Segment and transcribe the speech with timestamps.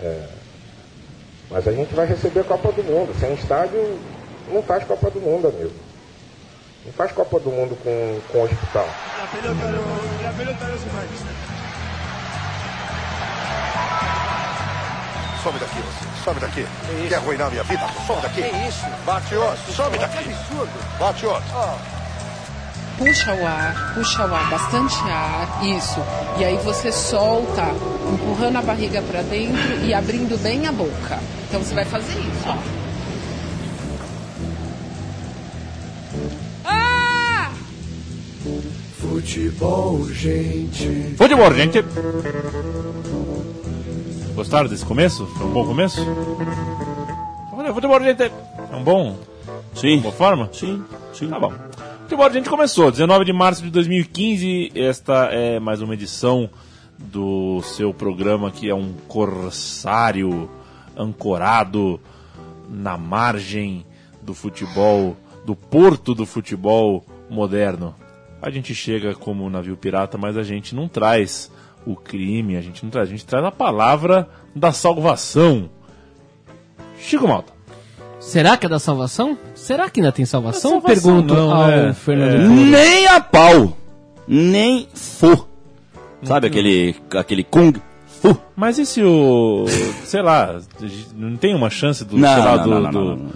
[0.00, 0.28] É,
[1.50, 3.14] mas a gente vai receber a Copa do Mundo.
[3.18, 3.98] Sem estádio,
[4.52, 5.72] não faz Copa do Mundo, amigo.
[6.84, 8.88] Não faz Copa do Mundo com, com hospital.
[15.42, 16.24] Some daqui, você.
[16.24, 16.66] Some daqui.
[17.08, 17.86] Quer arruinar minha vida?
[18.06, 18.42] Some daqui.
[18.42, 18.86] Que isso?
[19.06, 19.72] Bate outro.
[19.72, 20.30] Some Que daqui.
[20.30, 20.98] absurdo.
[20.98, 21.97] Bate outro.
[22.98, 26.00] Puxa o ar, puxa o ar, bastante ar, isso.
[26.36, 27.68] E aí você solta,
[28.12, 31.20] empurrando a barriga para dentro e abrindo bem a boca.
[31.48, 32.56] Então você vai fazer isso, ó.
[36.64, 37.52] Ah!
[38.98, 41.14] Futebol, gente.
[41.16, 41.84] Futebol, gente.
[44.34, 45.24] Gostaram desse começo?
[45.36, 46.00] Foi um bom começo?
[47.52, 48.22] Olha, Futebol, gente.
[48.24, 49.16] É um bom.
[49.74, 50.00] Sim.
[50.00, 50.50] Boa forma?
[50.52, 51.28] Sim, sim.
[51.28, 51.67] Tá bom.
[52.08, 52.90] Futebol, gente começou.
[52.90, 54.72] 19 de março de 2015.
[54.74, 56.48] Esta é mais uma edição
[56.98, 60.48] do seu programa que é um corsário
[60.96, 62.00] ancorado
[62.66, 63.84] na margem
[64.22, 67.94] do futebol, do porto do futebol moderno.
[68.40, 71.52] A gente chega como navio pirata, mas a gente não traz
[71.84, 74.26] o crime, a gente não traz, a gente traz a palavra
[74.56, 75.68] da salvação.
[76.98, 77.57] Chico Malta.
[78.28, 79.38] Será que é da salvação?
[79.54, 80.72] Será que ainda tem salvação?
[80.72, 81.94] É salvação, Pergunto não, ao é.
[81.94, 82.34] Fernando.
[82.42, 82.46] É.
[82.48, 83.76] Nem a pau.
[84.26, 85.46] Nem fu.
[86.22, 87.72] Sabe aquele, aquele kung
[88.20, 88.36] fu?
[88.54, 89.64] Mas e se o.
[90.04, 90.58] sei lá,
[91.16, 92.18] não tem uma chance do.
[92.18, 93.32] Não, sei lá, não, do, não, não, do- não, não.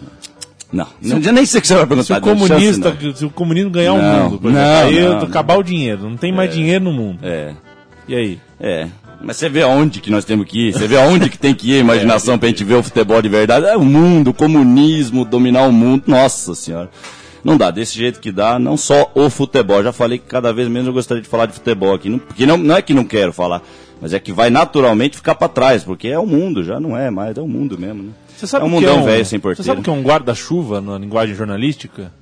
[0.73, 0.87] Não,
[1.21, 2.05] não, nem sei o que você vai perguntar.
[2.07, 3.15] Se o chance, comunista, não.
[3.15, 6.03] se o comunismo ganhar o Não, mundo, por exemplo, não, aí não, acabar o dinheiro,
[6.09, 7.19] não tem mais dinheiro no mundo.
[7.23, 7.55] É,
[8.09, 8.41] E aí?
[8.61, 8.89] é.
[9.23, 11.71] Mas você vê aonde que nós temos que ir, você vê aonde que tem que
[11.71, 13.67] ir a imaginação pra gente ver o futebol de verdade.
[13.67, 16.05] É o mundo, o comunismo, dominar o mundo.
[16.07, 16.91] Nossa senhora.
[17.45, 19.83] Não dá, desse jeito que dá, não só o futebol.
[19.83, 22.09] Já falei que cada vez menos eu gostaria de falar de futebol aqui.
[22.09, 23.63] Não, porque não, não é que não quero falar,
[24.01, 27.11] mas é que vai naturalmente ficar pra trás, porque é o mundo, já não é
[27.11, 28.11] mais, é o mundo mesmo, né?
[28.37, 29.67] Você sabe é um que mundão um, velho sem Você porteiro.
[29.67, 32.13] sabe o que é um guarda-chuva na linguagem jornalística?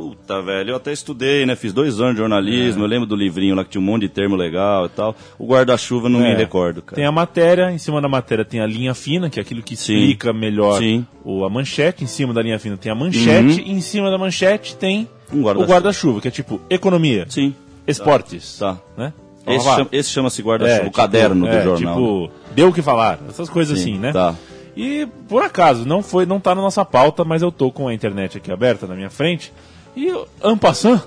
[0.00, 1.54] Puta, velho, eu até estudei, né?
[1.54, 4.08] Fiz dois anos de jornalismo, eu lembro do livrinho lá que tinha um monte de
[4.08, 5.14] termo legal e tal.
[5.38, 6.30] O guarda-chuva não É.
[6.30, 6.96] me recordo, cara.
[6.96, 9.76] Tem a matéria, em cima da matéria tem a linha fina, que é aquilo que
[9.76, 9.94] Sim.
[9.98, 11.06] explica melhor Sim.
[11.22, 12.02] o, a manchete.
[12.02, 15.42] Em cima da linha fina tem a manchete, e em cima da manchete tem Um
[15.44, 16.20] o guarda-chuva.
[16.22, 17.54] que é tipo economia, Sim.
[17.86, 18.58] esportes.
[18.58, 18.78] Tá.
[18.96, 19.12] Né?
[19.46, 21.94] Esse, chama- esse chama-se guarda-chuva, É, o tipo, caderno do é, jornal.
[21.94, 24.12] Tipo, deu o que falar, essas coisas Sim, assim, né?
[24.12, 24.34] Tá.
[24.76, 27.92] E por acaso, não foi, não tá na nossa pauta, mas eu tô com a
[27.92, 29.52] internet aqui aberta na minha frente.
[29.96, 30.12] E
[30.42, 31.02] Ampassan,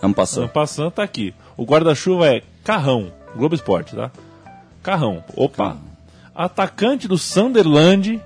[0.00, 0.42] Vamos passar.
[0.42, 1.34] Ampassan tá aqui.
[1.56, 4.10] O guarda-chuva é Carrão, Globo Esporte, tá?
[4.82, 5.22] Carrão.
[5.36, 5.64] Opa.
[5.64, 5.90] Carrão.
[6.34, 8.20] Atacante do Sunderland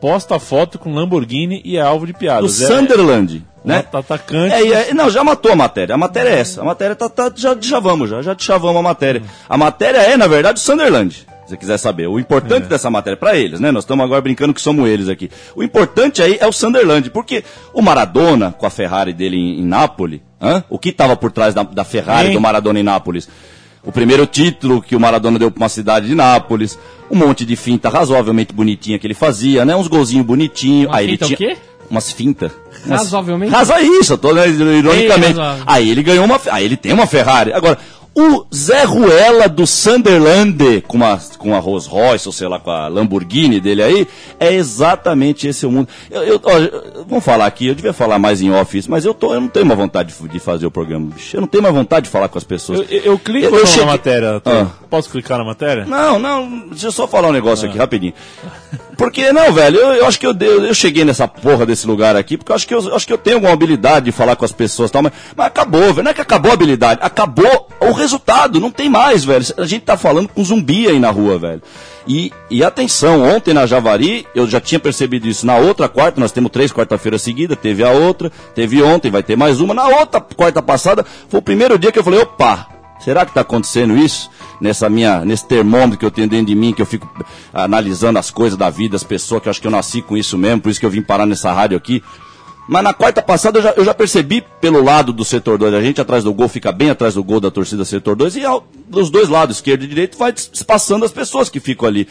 [0.00, 2.60] posta foto com Lamborghini e é alvo de Do piadas.
[2.60, 3.84] É- Sunderland, é, né?
[3.92, 4.52] Atacante.
[4.54, 5.94] É, é- não, já matou a matéria.
[5.94, 6.62] A matéria é essa.
[6.62, 9.22] A matéria tá, tá já chavamos já, já chavamos a matéria.
[9.48, 11.26] A matéria é, na verdade, o Sunderland.
[11.44, 12.06] Se você quiser saber.
[12.06, 13.70] O importante dessa matéria, para eles, né?
[13.70, 15.30] Nós estamos agora brincando que somos eles aqui.
[15.54, 19.64] O importante aí é o Sunderland, porque o Maradona, com a Ferrari dele em, em
[19.64, 20.64] Nápoles, hã?
[20.70, 22.34] o que estava por trás da, da Ferrari Hein?
[22.34, 23.28] do Maradona em Nápoles?
[23.82, 26.78] O primeiro título que o Maradona deu para uma cidade de Nápoles,
[27.10, 29.76] um monte de finta razoavelmente bonitinha que ele fazia, né?
[29.76, 30.90] Uns golzinhos bonitinhos.
[30.90, 31.56] Aí ele finta o tinha quê?
[31.90, 32.50] umas fintas.
[32.86, 33.52] Umas- Razoavelmente?
[33.52, 35.38] Razo isso, eu tô né, ironicamente.
[35.38, 35.64] razoável.
[35.66, 36.40] Aí ele ganhou uma.
[36.50, 37.52] Aí ele tem uma Ferrari.
[37.52, 37.76] Agora,
[38.16, 42.70] o Zé Ruela do Sunderland, com uma, com a Rolls Royce, ou sei lá, com
[42.70, 44.08] a Lamborghini dele aí,
[44.38, 45.88] é exatamente esse o mundo.
[46.10, 49.12] Eu, eu, ó, vamos falar aqui, eu devia falar mais em off isso, mas eu,
[49.12, 51.36] tô, eu não tenho mais vontade de, de fazer o programa, bicho.
[51.36, 52.80] Eu não tenho mais vontade de falar com as pessoas.
[52.90, 54.42] Eu, eu- clico Eu- eu cheguei- na matéria.
[54.44, 54.66] Ah.
[54.88, 55.84] Posso clicar na matéria?
[55.84, 58.14] Não, não, deixa eu só falar um negócio aqui rapidinho.
[58.96, 62.16] Porque, não, velho, eu, eu acho que eu, dei- eu cheguei nessa porra desse lugar
[62.16, 64.36] aqui, porque eu acho que eu, eu acho que eu tenho alguma habilidade de falar
[64.36, 66.02] com as pessoas e tal, mas, mas acabou, velho.
[66.04, 69.44] Não é que acabou a habilidade, acabou o resultado, não tem mais, velho.
[69.58, 71.62] A gente tá falando com zumbi aí na rua, velho.
[72.06, 75.46] E, e atenção, ontem na Javari, eu já tinha percebido isso.
[75.46, 79.36] Na outra quarta, nós temos três quarta-feiras seguidas, teve a outra, teve ontem, vai ter
[79.36, 79.72] mais uma.
[79.72, 82.68] Na outra quarta passada, foi o primeiro dia que eu falei, opa,
[83.04, 84.30] Será que está acontecendo isso?
[84.58, 87.06] Nessa minha, nesse termômetro que eu tenho dentro de mim, que eu fico
[87.52, 90.38] analisando as coisas da vida, as pessoas, que eu acho que eu nasci com isso
[90.38, 92.02] mesmo, por isso que eu vim parar nessa rádio aqui.
[92.66, 95.82] Mas na quarta passada eu já, eu já percebi pelo lado do setor 2, a
[95.82, 98.66] gente atrás do gol fica bem atrás do gol da torcida setor 2, e ao,
[98.88, 102.08] dos dois lados, esquerdo e direito, vai se passando as pessoas que ficam ali.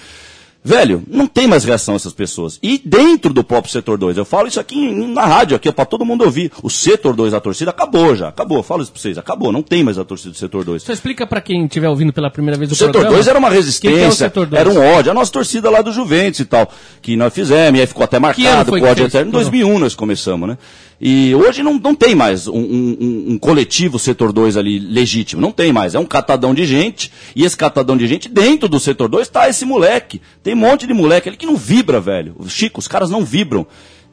[0.63, 2.57] Velho, não tem mais reação essas pessoas.
[2.63, 6.05] E dentro do próprio setor 2, eu falo isso aqui na rádio, aqui para todo
[6.05, 6.51] mundo ouvir.
[6.61, 8.59] O setor 2, a torcida, acabou já, acabou.
[8.59, 10.83] Eu falo isso pra vocês, acabou, não tem mais a torcida do setor 2.
[10.83, 13.15] Só explica pra quem estiver ouvindo pela primeira vez o, O setor programa.
[13.15, 14.53] 2 era uma O é o resistência, dois?
[14.53, 15.11] era um ódio.
[15.11, 16.71] A nossa torcida lá do Juventus e tal,
[17.01, 19.29] que nós fizemos, e aí ficou até ano marcado foi que ódio eterno.
[19.29, 20.57] Em 2001 nós começamos, né?
[21.05, 25.51] E hoje não, não tem mais um, um- um- coletivo setor 2 ali legítimo, não
[25.51, 25.93] tem mais.
[25.95, 29.49] É um catadão de gente, e esse catadão de gente, dentro do setor 2 tá
[29.49, 30.21] esse moleque.
[30.41, 32.33] Tem um monte de moleque ali que não vibra, velho.
[32.47, 33.67] Chico, os caras não vibram.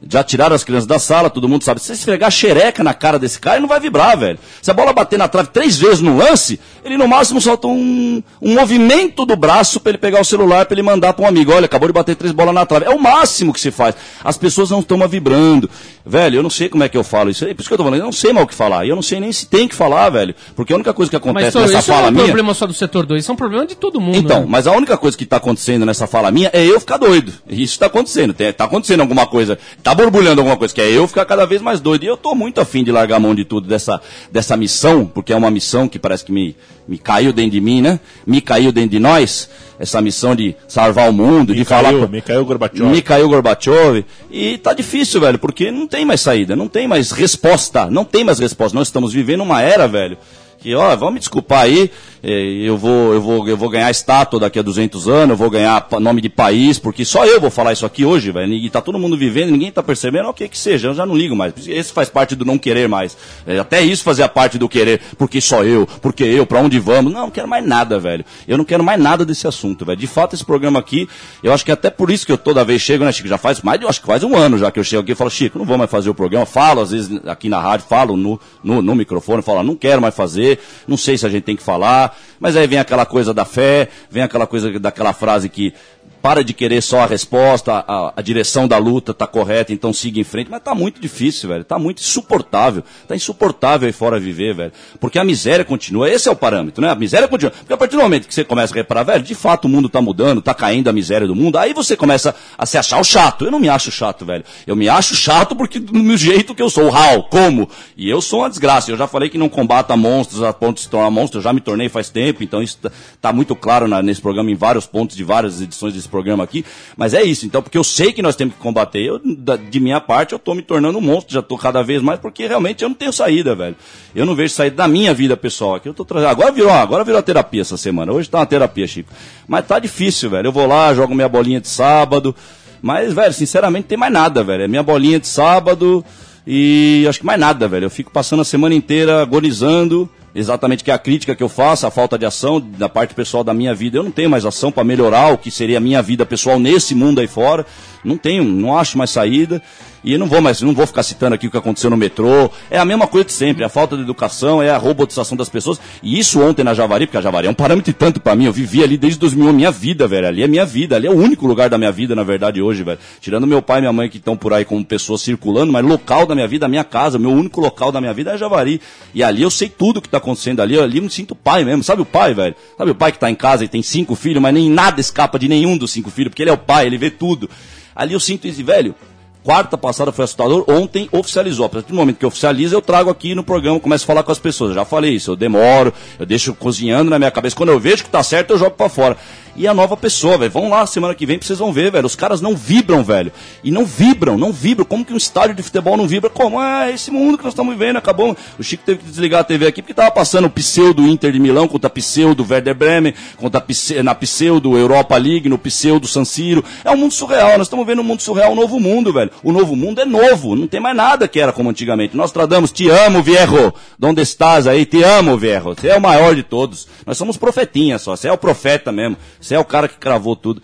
[0.07, 1.79] Já tiraram as crianças da sala, todo mundo sabe.
[1.79, 4.39] Se você esfregar a xereca na cara desse cara, ele não vai vibrar, velho.
[4.61, 8.23] Se a bola bater na trave três vezes no lance, ele no máximo solta um,
[8.41, 11.51] um movimento do braço pra ele pegar o celular, pra ele mandar pra um amigo.
[11.53, 12.85] Olha, acabou de bater três bolas na trave.
[12.85, 13.93] É o máximo que se faz.
[14.23, 15.69] As pessoas não estão vibrando.
[16.03, 17.53] Velho, eu não sei como é que eu falo isso aí.
[17.53, 18.85] Por isso que eu tô falando, eu não sei mal o que falar.
[18.85, 20.33] E eu não sei nem se tem que falar, velho.
[20.55, 22.25] Porque a única coisa que Mas acontece só, nessa isso não fala é um minha.
[22.25, 24.17] problema só do setor 2, isso é um problema de todo mundo.
[24.17, 24.45] Então, né?
[24.49, 27.31] mas a única coisa que está acontecendo nessa fala minha é eu ficar doido.
[27.47, 28.33] Isso está acontecendo.
[28.33, 29.57] Tem- Tá acontecendo alguma coisa.
[29.83, 32.03] Tá borbulhando alguma coisa, que é eu ficar cada vez mais doido.
[32.03, 34.01] E eu tô muito afim de largar a mão de tudo dessa,
[34.31, 36.55] dessa missão, porque é uma missão que parece que me,
[36.87, 37.99] me caiu dentro de mim, né?
[38.25, 39.49] Me caiu dentro de nós.
[39.79, 41.91] Essa missão de salvar o mundo, de falar.
[41.91, 42.85] Mikhail, com- Mikhail Gorbachev.
[42.89, 44.05] Mikhail Gorbachev.
[44.29, 48.23] E tá difícil, velho, porque não tem mais saída, não tem mais resposta, não tem
[48.23, 48.77] mais resposta.
[48.77, 50.17] Nós estamos vivendo uma era, velho,
[50.59, 51.89] que, ó, vamos me desculpar aí,
[52.23, 55.87] eu vou, eu vou, eu vou ganhar estátua daqui a 200 anos, eu vou ganhar
[55.99, 58.99] nome de país, porque só eu vou falar isso aqui hoje, velho, e tá todo
[58.99, 61.53] mundo vivendo, ninguém tá percebendo, ok que seja, eu já não ligo mais.
[61.67, 63.17] Esse faz parte do não querer mais.
[63.47, 67.11] Eh, até isso fazia parte do querer, porque só eu, porque eu, pra onde vamos?
[67.11, 68.23] Não, não quero mais nada, velho.
[68.47, 69.97] Eu não quero mais nada desse assunto, velho.
[69.97, 71.07] De fato, esse programa aqui,
[71.41, 73.27] eu acho que até por isso que eu toda vez chego, né, Chico?
[73.27, 75.15] Já faz mais eu acho que faz um ano já que eu chego aqui e
[75.15, 76.45] falo, Chico, não vou mais fazer o programa.
[76.45, 80.13] Falo, às vezes, aqui na rádio, falo no, no, no microfone, falo, não quero mais
[80.13, 82.10] fazer, não sei se a gente tem que falar.
[82.39, 85.73] Mas aí vem aquela coisa da fé, vem aquela coisa daquela frase que
[86.21, 90.19] para de querer só a resposta, a, a direção da luta tá correta, então siga
[90.19, 90.49] em frente.
[90.51, 91.63] Mas tá muito difícil, velho.
[91.63, 92.83] Tá muito insuportável.
[93.07, 94.71] Tá insuportável aí fora viver, velho.
[94.99, 96.09] Porque a miséria continua.
[96.09, 96.89] Esse é o parâmetro, né?
[96.91, 97.51] A miséria continua.
[97.51, 99.89] Porque a partir do momento que você começa a reparar, velho, de fato o mundo
[99.89, 103.03] tá mudando, tá caindo a miséria do mundo, aí você começa a se achar o
[103.03, 103.45] chato.
[103.45, 104.43] Eu não me acho chato, velho.
[104.67, 106.91] Eu me acho chato porque do jeito que eu sou.
[106.91, 107.67] O como?
[107.97, 108.91] E eu sou uma desgraça.
[108.91, 111.39] Eu já falei que não combata monstros a ponto de se tornar monstro.
[111.39, 114.51] Eu já me tornei faz tempo, então isso tá, tá muito claro na- nesse programa,
[114.51, 116.63] em vários pontos de várias edições desse programa aqui.
[116.95, 117.45] Mas é isso.
[117.45, 119.01] Então, porque eu sei que nós temos que combater.
[119.01, 121.33] Eu, de minha parte, eu tô me tornando um monstro.
[121.33, 123.75] Já tô cada vez mais, porque realmente eu não tenho saída, velho.
[124.13, 125.89] Eu não vejo saída da minha vida pessoal aqui.
[125.89, 126.29] Eu tô trazendo.
[126.29, 128.11] Agora virou, agora virou a terapia essa semana.
[128.11, 129.11] Hoje tá uma terapia, Chico.
[129.47, 130.47] Mas tá difícil, velho.
[130.47, 132.35] Eu vou lá, jogo minha bolinha de sábado.
[132.81, 134.63] Mas, velho, sinceramente, não tem mais nada, velho.
[134.63, 136.03] É minha bolinha de sábado
[136.45, 137.85] e acho que mais nada, velho.
[137.85, 140.09] Eu fico passando a semana inteira agonizando.
[140.33, 143.43] Exatamente que é a crítica que eu faço, a falta de ação da parte pessoal
[143.43, 143.97] da minha vida.
[143.97, 146.95] Eu não tenho mais ação para melhorar o que seria a minha vida pessoal nesse
[146.95, 147.65] mundo aí fora.
[148.03, 149.61] Não tenho, não acho mais saída.
[150.03, 152.49] E não vou mais, não vou ficar citando aqui o que aconteceu no metrô.
[152.71, 155.79] É a mesma coisa de sempre, a falta de educação, é a robotização das pessoas.
[156.01, 158.45] E isso ontem na Javari, porque a Javari é um parâmetro tanto para mim.
[158.45, 160.27] Eu vivi ali desde 2001, minha vida, velho.
[160.27, 162.83] Ali é minha vida, ali é o único lugar da minha vida, na verdade, hoje,
[162.83, 162.97] velho.
[163.19, 166.25] Tirando meu pai e minha mãe que estão por aí como pessoas circulando, mas local
[166.25, 168.81] da minha vida, a minha casa, meu único local da minha vida é a Javari.
[169.13, 170.79] E ali eu sei tudo que tá acontecendo ali.
[170.79, 171.83] Ali eu me sinto pai mesmo.
[171.83, 172.55] Sabe o pai, velho?
[172.75, 175.37] Sabe o pai que tá em casa e tem cinco filhos, mas nem nada escapa
[175.37, 177.47] de nenhum dos cinco filhos, porque ele é o pai, ele vê tudo.
[177.95, 178.95] Ali eu sinto isso, velho.
[179.43, 181.65] Quarta passada foi assustador, ontem oficializou.
[181.65, 184.31] A partir do momento que oficializa, eu trago aqui no programa, começo a falar com
[184.31, 184.69] as pessoas.
[184.69, 187.55] Eu já falei isso, eu demoro, eu deixo cozinhando na minha cabeça.
[187.55, 189.17] Quando eu vejo que tá certo, eu jogo pra fora.
[189.55, 190.51] E a nova pessoa, velho.
[190.51, 192.05] Vão lá semana que vem pra vocês vão ver, velho.
[192.05, 193.31] Os caras não vibram, velho.
[193.63, 194.85] E não vibram, não vibram.
[194.85, 196.29] Como que um estádio de futebol não vibra?
[196.29, 196.61] Como?
[196.61, 198.35] É esse mundo que nós estamos vivendo, acabou.
[198.57, 201.39] O Chico teve que desligar a TV aqui porque tava passando o pseudo Inter de
[201.39, 203.63] Milão contra pseudo Werder Bremen, contra
[204.03, 206.63] na pseudo Europa League, no pseudo San Siro.
[206.85, 207.57] É um mundo surreal.
[207.57, 209.30] Nós estamos vendo um mundo surreal, um novo mundo, velho.
[209.43, 210.55] O novo mundo é novo.
[210.55, 212.15] Não tem mais nada que era como antigamente.
[212.15, 213.73] Nós tradamos, te amo, viejo.
[213.97, 214.85] Donde estás aí?
[214.85, 215.69] Te amo, viejo.
[215.75, 216.87] Você é o maior de todos.
[217.05, 218.15] Nós somos profetinhas só.
[218.15, 219.17] Você é o profeta mesmo.
[219.39, 220.61] Você é o cara que cravou tudo.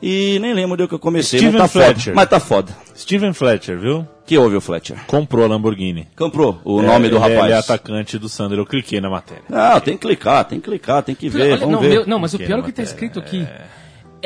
[0.00, 2.04] E nem lembro de onde que eu comecei, Steven mas tá Fletcher.
[2.04, 2.14] foda.
[2.14, 2.76] Mas tá foda.
[2.96, 4.06] Steven Fletcher, viu?
[4.24, 4.96] Que houve o Fletcher?
[5.08, 6.06] Comprou a Lamborghini.
[6.16, 7.44] Comprou o nome É, do ele é- rapaz.
[7.46, 8.58] Ele é atacante do Sander.
[8.58, 9.42] Eu cliquei na matéria.
[9.48, 11.88] Não, tem que clicar, tem que clicar, tem que ver, Olha, vamos não, ver.
[11.88, 13.40] meu- não, mas o pior é é o que tá escrito aqui.
[13.40, 13.77] É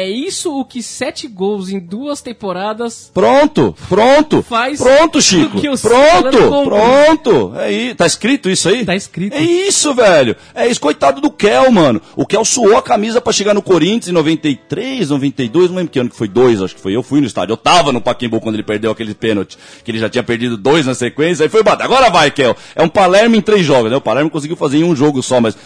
[0.09, 4.43] isso o que sete gols em duas temporadas Pronto, pronto.
[4.43, 5.61] Faz pronto, Chico.
[5.61, 7.53] Pronto, pronto.
[7.57, 7.95] É isso.
[7.97, 8.85] Tá escrito isso aí?
[8.85, 9.35] Tá escrito.
[9.35, 10.37] É isso, velho.
[10.55, 12.01] É isso, coitado do Kel, mano.
[12.17, 15.99] O Kel suou a camisa pra chegar no Corinthians em 93, 92, não lembro que
[15.99, 16.95] ano que foi, dois, acho que foi.
[16.95, 17.53] Eu fui no estádio.
[17.53, 20.87] Eu tava no Paquimbu quando ele perdeu aquele pênalti, que ele já tinha perdido dois
[20.87, 21.85] na sequência, aí foi bater.
[21.85, 22.57] Agora vai, Kel.
[22.75, 23.97] É um Palermo em três jogos, né?
[23.97, 25.57] O Palermo conseguiu fazer em um jogo só, mas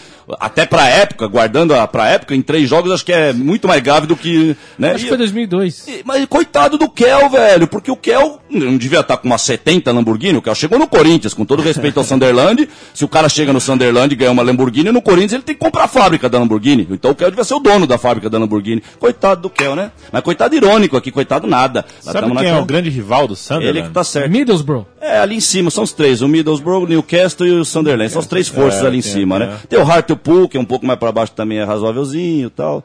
[0.40, 3.80] até pra época, guardando a, pra época, em três jogos, acho que é muito mais
[3.80, 4.57] grave do que.
[4.79, 4.93] Né?
[4.93, 5.87] Acho que foi 2002.
[5.89, 9.93] E- Mas coitado do Kel, velho, porque o Kel não devia estar com umas 70
[9.93, 10.39] Lamborghini.
[10.39, 12.69] O Kel chegou no Corinthians, com todo respeito ao Sunderland.
[12.95, 15.61] Se o cara chega no Sunderland e ganha uma Lamborghini, no Corinthians ele tem que
[15.61, 16.87] comprar a fábrica da Lamborghini.
[16.91, 18.83] Então o Kel devia ser o dono da fábrica da Lamborghini.
[18.99, 19.91] Coitado do Kel, né?
[20.11, 21.85] Mas coitado irônico aqui, coitado nada.
[22.05, 23.89] Lá Sabe quem é naquela- o grande rival do Ele Sunderland?
[23.89, 24.31] que tá certo.
[24.31, 24.87] Middlesbrough.
[25.01, 28.11] É, ali em cima, são os três, o Middlesbrough, o Newcastle e o Sunderland.
[28.11, 29.39] São as três forças É, ali em tem- cima, é.
[29.41, 29.57] né?
[29.69, 32.85] Tem o Hartlepool, que é um pouco mais pra baixo também, é razoávelzinho e tal.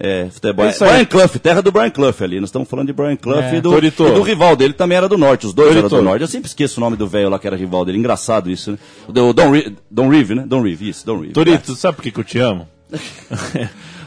[0.00, 0.64] É, futebol.
[0.64, 0.90] É isso aí.
[0.90, 2.38] Brian Clough, terra do Brian Clough ali.
[2.38, 3.56] Nós estamos falando de Brian Clough É.
[3.56, 5.44] e, do, e do rival dele também era do norte.
[5.46, 5.86] Os dois Torito.
[5.86, 6.22] eram do norte.
[6.22, 7.98] Eu sempre esqueço o nome do velho lá que era rival dele.
[7.98, 8.78] Engraçado isso, né?
[9.08, 10.44] O do- Don, Ri- Don Reeve, né?
[10.46, 11.32] Don Reeve, isso, Don Reeve.
[11.32, 12.68] Torito, sabe por que, que eu te amo?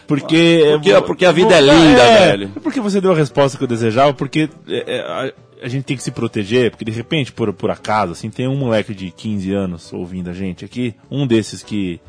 [0.07, 2.51] porque, Porque- porque a vida é linda, velho.
[2.55, 5.33] É porque você deu a resposta que eu desejava, porque é, é, a,
[5.63, 8.55] a gente tem que se proteger, porque de repente, por, por acaso, assim, tem um
[8.55, 11.99] moleque de 15 anos ouvindo a gente aqui, um desses que,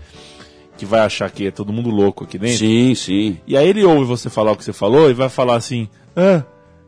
[0.83, 2.59] que vai achar que é todo mundo louco aqui dentro.
[2.59, 3.39] Sim, sim.
[3.47, 6.43] E aí ele ouve você falar o que você falou e vai falar assim: Ah,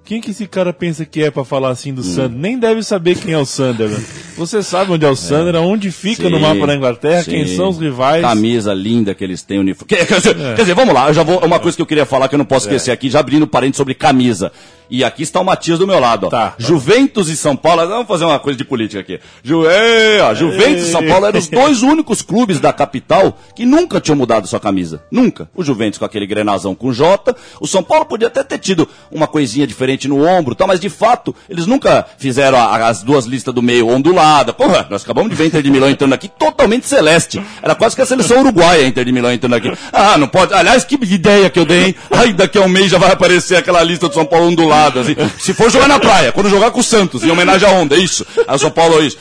[0.05, 1.97] quem que esse cara pensa que é pra falar assim Hum.
[1.97, 2.39] do Sander?
[2.39, 4.05] Nem deve saber quem é o Sunderland.
[4.37, 7.57] Você sabe onde é o Sunderland, onde fica no Sim, mapa da Inglaterra, quem sim.
[7.57, 8.23] são os rivais.
[8.23, 9.89] Camisa linda que eles têm, uniforme.
[9.89, 11.39] Quer, quer dizer, quer dizer, vamos lá, eu já vou.
[11.45, 13.77] Uma coisa que eu queria falar que eu não posso esquecer aqui, já abrindo parênteses
[13.79, 14.51] sobre camisa.
[14.91, 16.29] E aqui está o Matias do meu lado, ó.
[16.29, 16.55] Tá.
[16.59, 19.19] Juventus e São Paulo, vamos fazer uma coisa de política aqui.
[19.43, 23.65] Ju, é, ó, Juventus e São Paulo eram os dois únicos clubes da capital que
[23.65, 25.03] nunca tinham mudado sua camisa.
[25.11, 25.49] Nunca.
[25.55, 27.35] O Juventus com aquele grenazão com J.
[27.61, 30.89] O São Paulo podia até ter tido uma coisinha diferente no ombro, tal, mas de
[30.89, 34.53] fato, eles nunca fizeram a- as duas listas do meio ondulada.
[34.53, 37.41] Porra, nós acabamos de ver a Inter de Milão entrando aqui totalmente celeste.
[37.63, 39.73] Era quase que a seleção uruguaia a Inter de Milão entrando aqui.
[39.93, 40.53] Ah, não pode.
[40.53, 41.95] Aliás, que ideia que eu dei, hein?
[42.11, 45.01] Ai, daqui a um mês já vai aparecer aquela lista do São Paulo ondulada.
[45.01, 45.15] Assim.
[45.39, 47.99] Se for jogar na praia, quando jogar com o Santos, em homenagem à onda, é
[47.99, 48.27] isso.
[48.49, 49.19] A São Paulo é isso.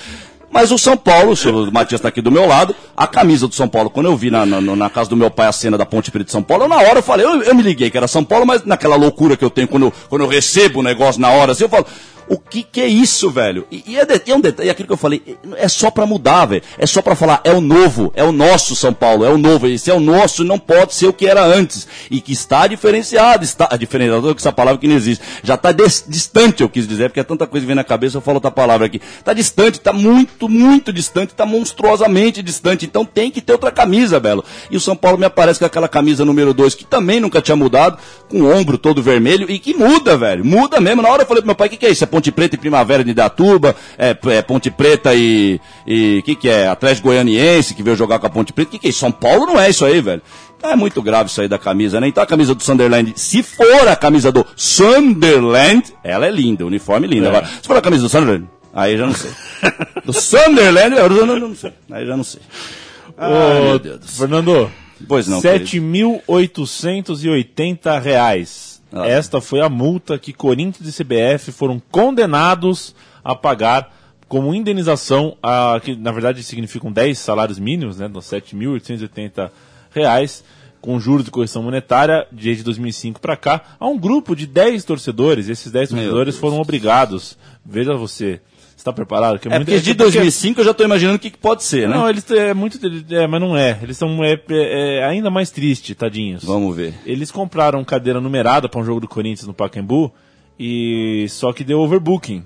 [0.53, 3.55] Mas o São Paulo, o senhor Matias está aqui do meu lado, a camisa do
[3.55, 5.85] São Paulo, quando eu vi na, na, na casa do meu pai a cena da
[5.85, 7.97] Ponte Preta de São Paulo, eu, na hora eu falei, eu, eu me liguei que
[7.97, 11.19] era São Paulo, mas naquela loucura que eu tenho quando, quando eu recebo o negócio
[11.19, 11.87] na hora, assim, eu falo,
[12.27, 13.65] o que que é isso, velho?
[13.71, 16.05] E, e é, de- é um detalhe, e aquilo que eu falei, é só pra
[16.05, 16.61] mudar, velho.
[16.77, 19.67] É só pra falar, é o novo, é o nosso São Paulo, é o novo.
[19.67, 21.87] Esse é o nosso não pode ser o que era antes.
[22.09, 25.23] E que está diferenciado, está diferenciado, essa palavra que não existe.
[25.43, 28.21] Já está distante, eu quis dizer, porque é tanta coisa que vem na cabeça, eu
[28.21, 29.01] falo outra palavra aqui.
[29.19, 32.85] Está distante, está muito, muito distante, está monstruosamente distante.
[32.85, 34.43] Então tem que ter outra camisa, Belo.
[34.69, 37.55] E o São Paulo me aparece com aquela camisa número 2, que também nunca tinha
[37.55, 37.97] mudado,
[38.29, 40.43] com o ombro todo vermelho, e que muda, velho.
[40.45, 41.01] Muda mesmo.
[41.01, 42.03] Na hora eu falei pro meu pai, o que, que é isso?
[42.13, 43.75] Ponte Preta e Primavera de Idatuba?
[43.97, 45.59] É, é Ponte Preta e.
[45.87, 46.67] e que que é?
[46.67, 48.69] Atlético Goianiense, que veio jogar com a Ponte Preta.
[48.69, 48.91] O que, que é?
[48.91, 50.21] São Paulo não é isso aí, velho.
[50.55, 52.07] Então é muito grave isso aí da camisa, né?
[52.07, 56.67] Então a camisa do Sunderland, se for a camisa do Sunderland, ela é linda, o
[56.67, 57.25] uniforme lindo.
[57.25, 57.29] É.
[57.29, 59.31] Agora, se for a camisa do Sunderland, aí já não sei.
[60.05, 61.73] Do Sunderland, eu não, não sei.
[61.89, 62.41] Aí já não sei.
[63.17, 64.27] Ai, Ô, meu Deus do céu.
[64.27, 64.69] Fernando,
[65.07, 68.72] Pois não, 7.880 reais.
[68.93, 69.07] Ah.
[69.07, 73.91] Esta foi a multa que Corinthians e CBF foram condenados a pagar
[74.27, 79.51] como indenização, a, que na verdade significam 10 salários mínimos, né, dos 7.880
[79.91, 80.43] reais,
[80.81, 85.49] com juros de correção monetária desde 2005 para cá, a um grupo de 10 torcedores.
[85.49, 87.37] Esses 10 Meu torcedores foram obrigados.
[87.65, 88.41] Veja você.
[88.75, 89.39] Está preparado?
[89.39, 91.63] Que É muito- porque de porque- 2005 eu já tô imaginando o que, que pode
[91.63, 91.95] ser, né?
[91.95, 92.77] não, eles é muito.
[93.11, 93.79] É, mas não é.
[93.81, 96.43] Eles são é, é, é ainda mais triste, tadinhos.
[96.43, 96.93] Vamos ver.
[97.05, 100.11] Eles compraram cadeira numerada para um jogo do Corinthians no Pacaembu
[100.59, 102.43] e só que deu overbooking.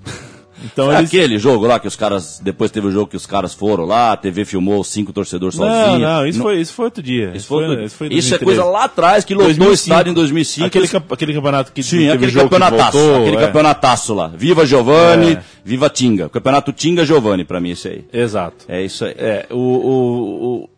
[0.64, 1.08] Então É eles.
[1.10, 2.40] Aquele jogo lá que os caras.
[2.42, 5.66] Depois teve o jogo que os caras foram lá, a TV filmou cinco torcedores Não,
[5.66, 6.00] sozinhos.
[6.02, 7.32] não, isso foi, isso foi outro dia.
[7.34, 8.44] Isso, foi, isso foi isso é 2013.
[8.44, 9.74] coisa lá atrás que lotou o 2005.
[9.92, 10.66] estádio em 2005.
[10.66, 12.98] Aquele, camp- aquele campeonato que Sim, aquele campeonataço.
[12.98, 13.40] voltou, aquele é.
[13.46, 14.28] campeonataço lá.
[14.34, 15.42] Viva Giovanni, É.
[15.64, 16.26] viva Tinga.
[16.26, 18.04] O campeonato Tinga Giovanni, pra mim, esse aí.
[18.12, 18.64] Exato.
[18.68, 19.14] É isso aí.
[19.16, 20.68] É, o, o, o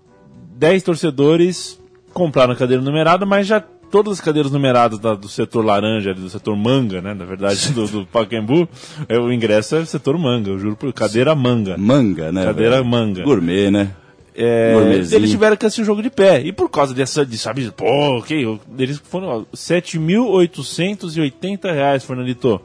[0.56, 1.80] 10 torcedores
[2.12, 6.28] compraram a cadeira numerada, mas já todas as cadeiras numeradas da- do setor laranja, do
[6.30, 7.12] setor manga, né?
[7.14, 8.68] Na verdade, do, do Pacaembu,
[9.08, 11.76] é, o ingresso é setor manga, eu juro por cadeira manga.
[11.76, 12.44] Manga, né?
[12.44, 12.84] Cadeira velho?
[12.86, 13.22] manga.
[13.24, 13.90] Gourmet, né?
[14.34, 14.74] É,
[15.12, 16.40] eles tiveram que assistir o jogo de pé.
[16.40, 22.60] E por causa dessa, de, sabe, pô, ok, eles foram ó, 7.880 reais, Fernandito.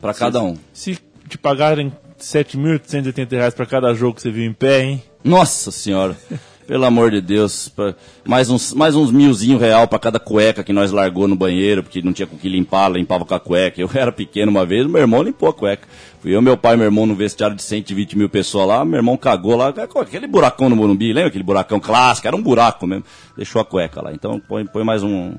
[0.00, 0.56] Pra cada um.
[0.72, 5.02] Se te pagarem 7.880 reais pra cada jogo que você viu em pé, hein?
[5.24, 6.16] Nossa senhora.
[6.72, 7.68] Pelo amor de Deus.
[7.68, 11.82] pra- Mais uns, mais uns milzinho real pra cada cueca que nós largou no banheiro,
[11.82, 13.78] porque não tinha com que limpar, limpava com a cueca.
[13.78, 15.86] Eu era pequeno uma vez, meu irmão limpou a cueca.
[16.22, 18.96] Fui eu, meu pai e meu irmão no vestiário de 120 mil pessoas lá, meu
[18.96, 22.26] irmão cagou lá, aquele buracão no Morumbi, lembra aquele buracão clássico?
[22.26, 23.04] Era um buraco mesmo.
[23.36, 24.10] Deixou a cueca lá.
[24.14, 25.34] Então põe, põe mais um,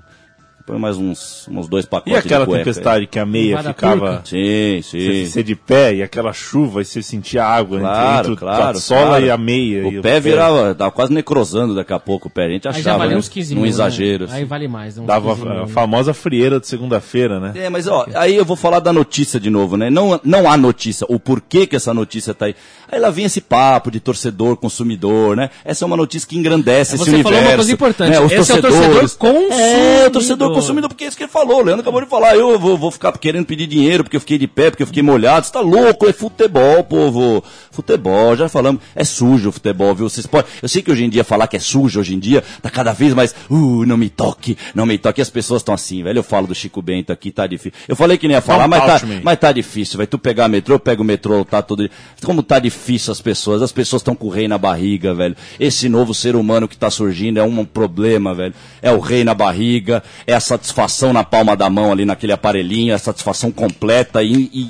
[0.65, 2.63] Põe mais uns, uns dois E pacotes aquela de cueca.
[2.63, 4.21] tempestade que a meia ficava.
[4.23, 5.25] Sim, Você, sim.
[5.25, 8.77] você de pé e aquela chuva e você sentia água entre- Claro, entre, claro.
[8.77, 9.25] a sola claro.
[9.25, 9.79] e a meia.
[9.89, 12.45] e O pé virava, tava quase necrosando daqui a pouco o pé.
[12.45, 13.17] A gente Aí já achava, né?
[13.17, 13.69] uns 15 Num mil.
[13.69, 14.19] exagero.
[14.23, 14.29] Né?
[14.31, 14.37] assim.
[14.37, 14.97] Aí vale mais.
[14.97, 15.67] uns Dava 15 mil, a né?
[15.67, 17.51] famosa frieira de segunda-feira, né?
[17.55, 19.89] É, mas ó, aí eu vou falar da notícia de novo, né?
[19.89, 22.55] Não, não há notícia, o porquê que essa notícia tá aí.
[22.89, 25.49] Aí lá vem esse papo de torcedor, consumidor, né?
[25.65, 27.33] Essa é uma notícia que engrandece esse Você universo.
[27.37, 28.19] falou uma coisa importante, Né?
[28.21, 29.15] Os esse é o torcedores.
[29.15, 29.59] torcedor consumidor.
[29.59, 31.59] É, o torcedor consumidor, porque é isso que ele falou.
[31.59, 32.35] O Leandro acabou de falar.
[32.35, 35.03] Eu vou, vou ficar querendo pedir dinheiro porque eu fiquei de pé, porque eu fiquei
[35.03, 35.45] molhado.
[35.45, 36.07] Você tá louco?
[36.07, 37.43] É futebol, povo.
[37.71, 38.81] Futebol, já falamos.
[38.95, 40.09] É sujo o futebol, viu?
[40.09, 40.49] Vocês podem.
[40.61, 42.93] Eu sei que hoje em dia falar que é sujo hoje em dia tá cada
[42.93, 43.33] vez mais.
[43.49, 45.21] Uh, não me toque, não me toque.
[45.21, 46.19] E as pessoas estão assim, velho.
[46.19, 47.73] Eu falo do Chico Bento aqui, tá difícil.
[47.87, 50.07] Eu falei que nem ia falar, mas tá, mas tá difícil, vai.
[50.07, 51.89] Tu pegar metrô, eu pego o metrô, tá todo.
[52.23, 53.61] Como tá difícil as pessoas.
[53.61, 55.35] As pessoas estão com o rei na barriga, velho.
[55.59, 58.53] Esse novo ser humano que tá surgindo é um problema, velho.
[58.81, 62.91] É o rei na barriga, é a satisfação na palma da mão ali naquele aparelhinho,
[62.91, 64.69] é a satisfação completa e, e-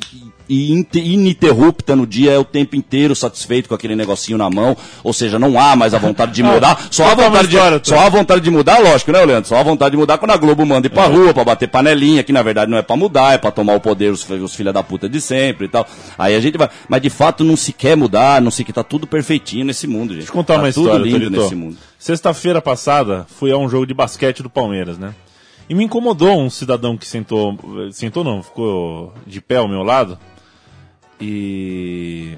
[0.50, 4.76] e inte- ininterrupta no dia, é o tempo inteiro satisfeito com aquele negocinho na mão.
[5.02, 6.88] Ou seja, não há mais a vontade de mudar.
[6.92, 7.90] Só há Conta uma vontade de, história, Tom.
[7.96, 9.48] só há vontade de mudar, lógico, né, Leandro?
[9.48, 12.24] Só há vontade de mudar quando a Globo manda ir pra rua, pra bater panelinha,
[12.24, 14.74] que na verdade não é pra mudar, é pra tomar o poder os, os filha
[14.74, 15.88] da puta de sempre e tal.
[16.18, 16.70] Aí a gente vai.
[16.90, 20.10] Mas de fato não se quer mudar, não se que tá tudo perfeitinho nesse mundo,
[20.10, 20.18] gente.
[20.18, 21.42] Deixa eu contar tá uma tudo história, lindo Torito.
[21.42, 21.78] nesse mundo.
[21.98, 25.14] Sexta-feira passada, fui a um jogo de basquete do Palmeiras, né?
[25.70, 27.58] E me incomodou um cidadão que sentou.
[27.92, 30.18] Sentou não, ficou de pé ao meu lado.
[31.20, 32.38] E.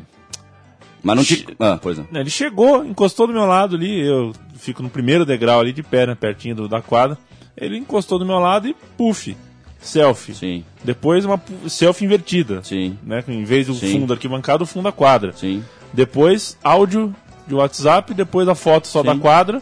[1.03, 1.45] Mas não te.
[1.59, 2.07] Ah, pois não.
[2.11, 5.83] né, Ele chegou, encostou do meu lado ali, eu fico no primeiro degrau ali de
[5.83, 7.17] pé, né, pertinho do- da quadra.
[7.55, 9.35] Ele encostou do meu lado e puf,
[9.79, 10.33] selfie.
[10.33, 12.63] Sim, Depois uma selfie invertida.
[12.63, 13.93] sim, Né, em vez do Sim.
[13.99, 15.31] fundo arquibancado, o fundo da quadra.
[15.33, 15.63] sim,
[15.93, 17.15] Depois áudio
[17.47, 19.07] de WhatsApp, depois a foto só Sim.
[19.07, 19.61] da quadra.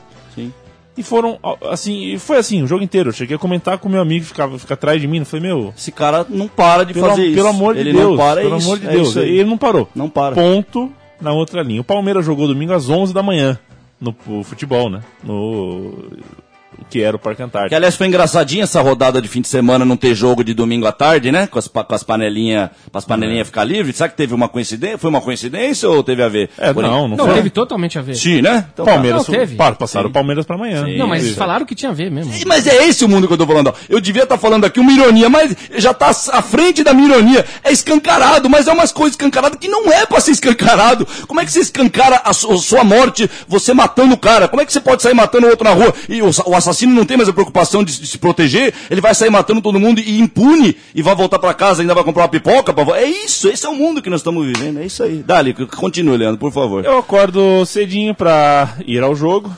[0.95, 3.09] E foram, assim, e foi assim, o jogo inteiro.
[3.09, 5.19] Eu cheguei a comentar com meu amigo que ficava, fica atrás de mim.
[5.19, 7.35] Eu falei, meu, Esse cara não para de pelo, fazer isso.
[7.35, 9.15] pelo amor de Ele Deus, não para, é pelo isso, amor de é Deus.
[9.15, 9.89] E ele não parou.
[9.95, 10.35] Não para.
[10.35, 11.81] Ponto na outra linha.
[11.81, 13.57] O Palmeiras jogou domingo às 11 da manhã
[13.99, 15.01] no, futebol, né?
[15.23, 15.93] No
[16.89, 17.69] que era o Parque Antártico.
[17.69, 20.85] Que aliás foi engraçadinha essa rodada de fim de semana não ter jogo de domingo
[20.85, 21.47] à tarde, né?
[21.47, 23.07] Com as, com as panelinhas, para as É.
[23.07, 23.95] panelinhas ficar livres.
[23.97, 24.97] Será que teve uma coincidência?
[24.97, 26.49] Foi uma coincidência ou teve a ver?
[26.57, 27.33] É, não, não, Não, foi.
[27.35, 28.15] teve totalmente a ver.
[28.15, 28.65] Sim, né?
[28.73, 28.91] Então, tá.
[28.93, 29.55] Palmeiras, Não, teve.
[29.55, 30.11] pa- passaram Sim.
[30.11, 30.85] o Palmeiras pra amanhã.
[30.85, 30.97] Sim.
[30.97, 32.33] Não, mas falaram que tinha a ver mesmo.
[32.45, 33.67] Mas é esse o mundo que eu tô falando.
[33.67, 33.73] ó.
[33.89, 37.45] Eu devia estar falando aqui uma ironia, mas já tá à frente da minha ironia.
[37.63, 41.07] É escancarado, mas é umas coisas escancaradas que não é pra ser escancarado.
[41.27, 44.47] Como é que você escancara a su- sua morte, você matando o cara?
[44.47, 46.93] Como é que você pode sair matando o outro na rua e o, o assassino
[46.93, 48.73] não tem mais a preocupação de, de se proteger?
[48.89, 51.93] Ele vai sair matando todo mundo e impune e vai voltar pra casa e ainda
[51.93, 52.73] vai comprar uma pipoca?
[52.73, 52.97] Pra...
[52.97, 54.79] É isso, esse é o mundo que nós estamos vivendo.
[54.79, 55.23] É isso aí.
[55.23, 56.83] Dali, continue, Leandro, por favor.
[56.85, 59.51] Eu acordo cedinho pra ir ao jogo.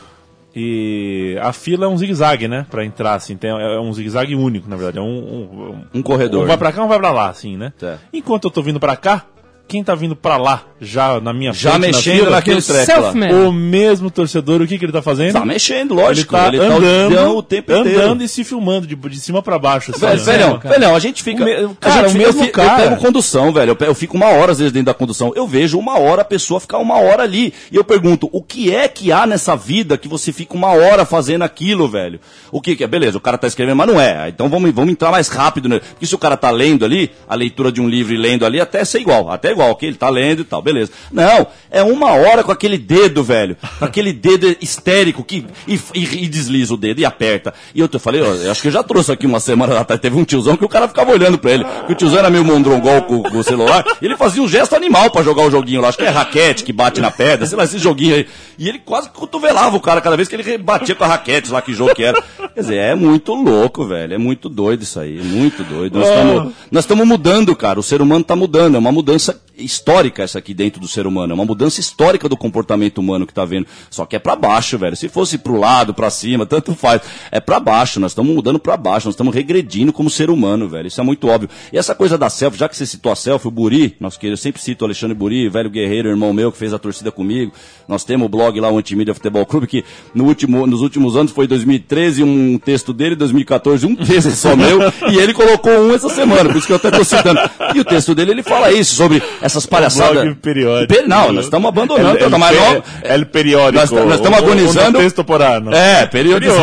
[0.57, 2.65] E a fila é um zigue-zague, né?
[2.71, 3.35] Pra entrar, assim.
[3.35, 4.99] Tem, é um zigue-zague único, na verdade.
[4.99, 6.45] É um, um, Um corredor.
[6.45, 7.73] Um vai pra cá, um vai pra lá, assim, né?
[7.77, 7.99] Certo.
[8.13, 9.25] Enquanto eu tô vindo pra cá,
[9.67, 12.85] quem tá vindo pra lá, já na minha Já frente, na mexendo fila, naquele Aquele
[12.85, 13.47] treco.
[13.47, 15.33] O mesmo torcedor, o que, que ele tá fazendo?
[15.33, 16.35] Tá mexendo, lógico.
[16.35, 18.23] Ele tá o- andando, o tempo andando inteiro.
[18.23, 19.91] e se filmando de, de cima pra baixo.
[19.91, 20.23] Assim, Velho, né?
[20.23, 20.75] velhão, cara.
[20.75, 21.41] velhão, a gente fica.
[21.41, 22.83] O me- a cara, gente o fica- mesmo eu, cara.
[22.83, 23.77] eu pego condução, velho.
[23.79, 25.33] Eu fico uma hora, às vezes, dentro da condução.
[25.35, 27.53] Eu vejo uma hora a pessoa ficar uma hora ali.
[27.71, 31.05] E eu pergunto, o que é que há nessa vida que você fica uma hora
[31.05, 32.19] fazendo aquilo, velho?
[32.51, 32.87] O que, que é?
[32.87, 34.29] Beleza, o cara tá escrevendo, mas não é.
[34.29, 35.79] Então vamos, vamos entrar mais rápido, né?
[35.79, 38.61] Porque se o cara tá lendo ali, a leitura de um livro e lendo ali,
[38.61, 39.31] até ser igual.
[39.31, 39.89] Até igual, ok?
[39.89, 40.91] Ele tá lendo e tal, beleza.
[41.11, 43.57] Não, é uma hora com aquele dedo, velho.
[43.79, 47.53] Com aquele dedo histérico que e, e- e desliza o dedo e aperta.
[47.73, 49.99] E eu, te falei, ó, eu acho que eu já trouxe aqui uma semana atrás,
[50.01, 51.65] teve um tiozão que o cara ficava olhando pra ele.
[51.87, 53.83] Que o tiozão era meio mondrongol com, com o celular.
[54.01, 55.87] E ele fazia um gesto animal pra jogar o joguinho lá.
[55.89, 58.27] Acho que é raquete que bate na pedra, sei lá, esse joguinho aí.
[58.57, 61.61] E ele quase cotovelava o cara cada vez que ele batia com a raquete lá,
[61.61, 62.21] que jogo que era.
[62.53, 64.13] Quer dizer, é muito louco, velho.
[64.13, 65.19] É muito doido isso aí.
[65.19, 65.99] É muito doido.
[65.99, 67.79] Nós estamos nós estamos mudando, cara.
[67.79, 68.75] O ser humano tá mudando.
[68.75, 71.33] É uma mudança histórica essa aqui dentro do ser humano.
[71.33, 73.67] É uma mudança histórica do comportamento humano que tá vendo.
[73.89, 74.95] Só que é pra baixo, velho.
[74.95, 77.01] Se fosse pro lado, pra cima, tanto faz.
[77.31, 77.99] É pra baixo.
[77.99, 79.07] Nós estamos mudando pra baixo.
[79.07, 80.87] Nós estamos regredindo como ser humano, velho.
[80.87, 81.49] Isso é muito óbvio.
[81.71, 84.33] E essa coisa da selfie, já que você citou a selfie, o Buri, nosso querido,
[84.33, 87.51] eu sempre cito o Alexandre Buri, velho guerreiro, irmão meu, que fez a torcida comigo.
[87.87, 91.31] Nós temos o blog lá, o Antimídia Futebol Clube, que no último, nos últimos anos
[91.31, 94.79] foi 2013 um texto dele, 2014 um texto só meu,
[95.11, 97.39] e ele colocou um essa semana, por isso que eu até tô citando.
[97.73, 100.23] E o texto dele, ele fala isso, sobre essas palhaçadas.
[100.23, 100.93] blog periódico.
[100.93, 103.95] Pe- Não, nós estamos abandonando, El, tá, mas não- El periódico.
[103.95, 104.99] Nós, estamos agonizando.
[104.99, 105.73] texto por ano.
[105.73, 106.05] É.
[106.05, 106.53] Periódico.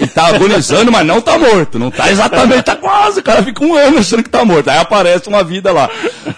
[0.00, 1.78] E, e tá agonizando, mas não tá morto.
[1.78, 3.20] Não tá exatamente, tá quase.
[3.20, 4.68] O cara fica um ano achando que tá morto.
[4.68, 5.88] Aí aparece uma vida lá.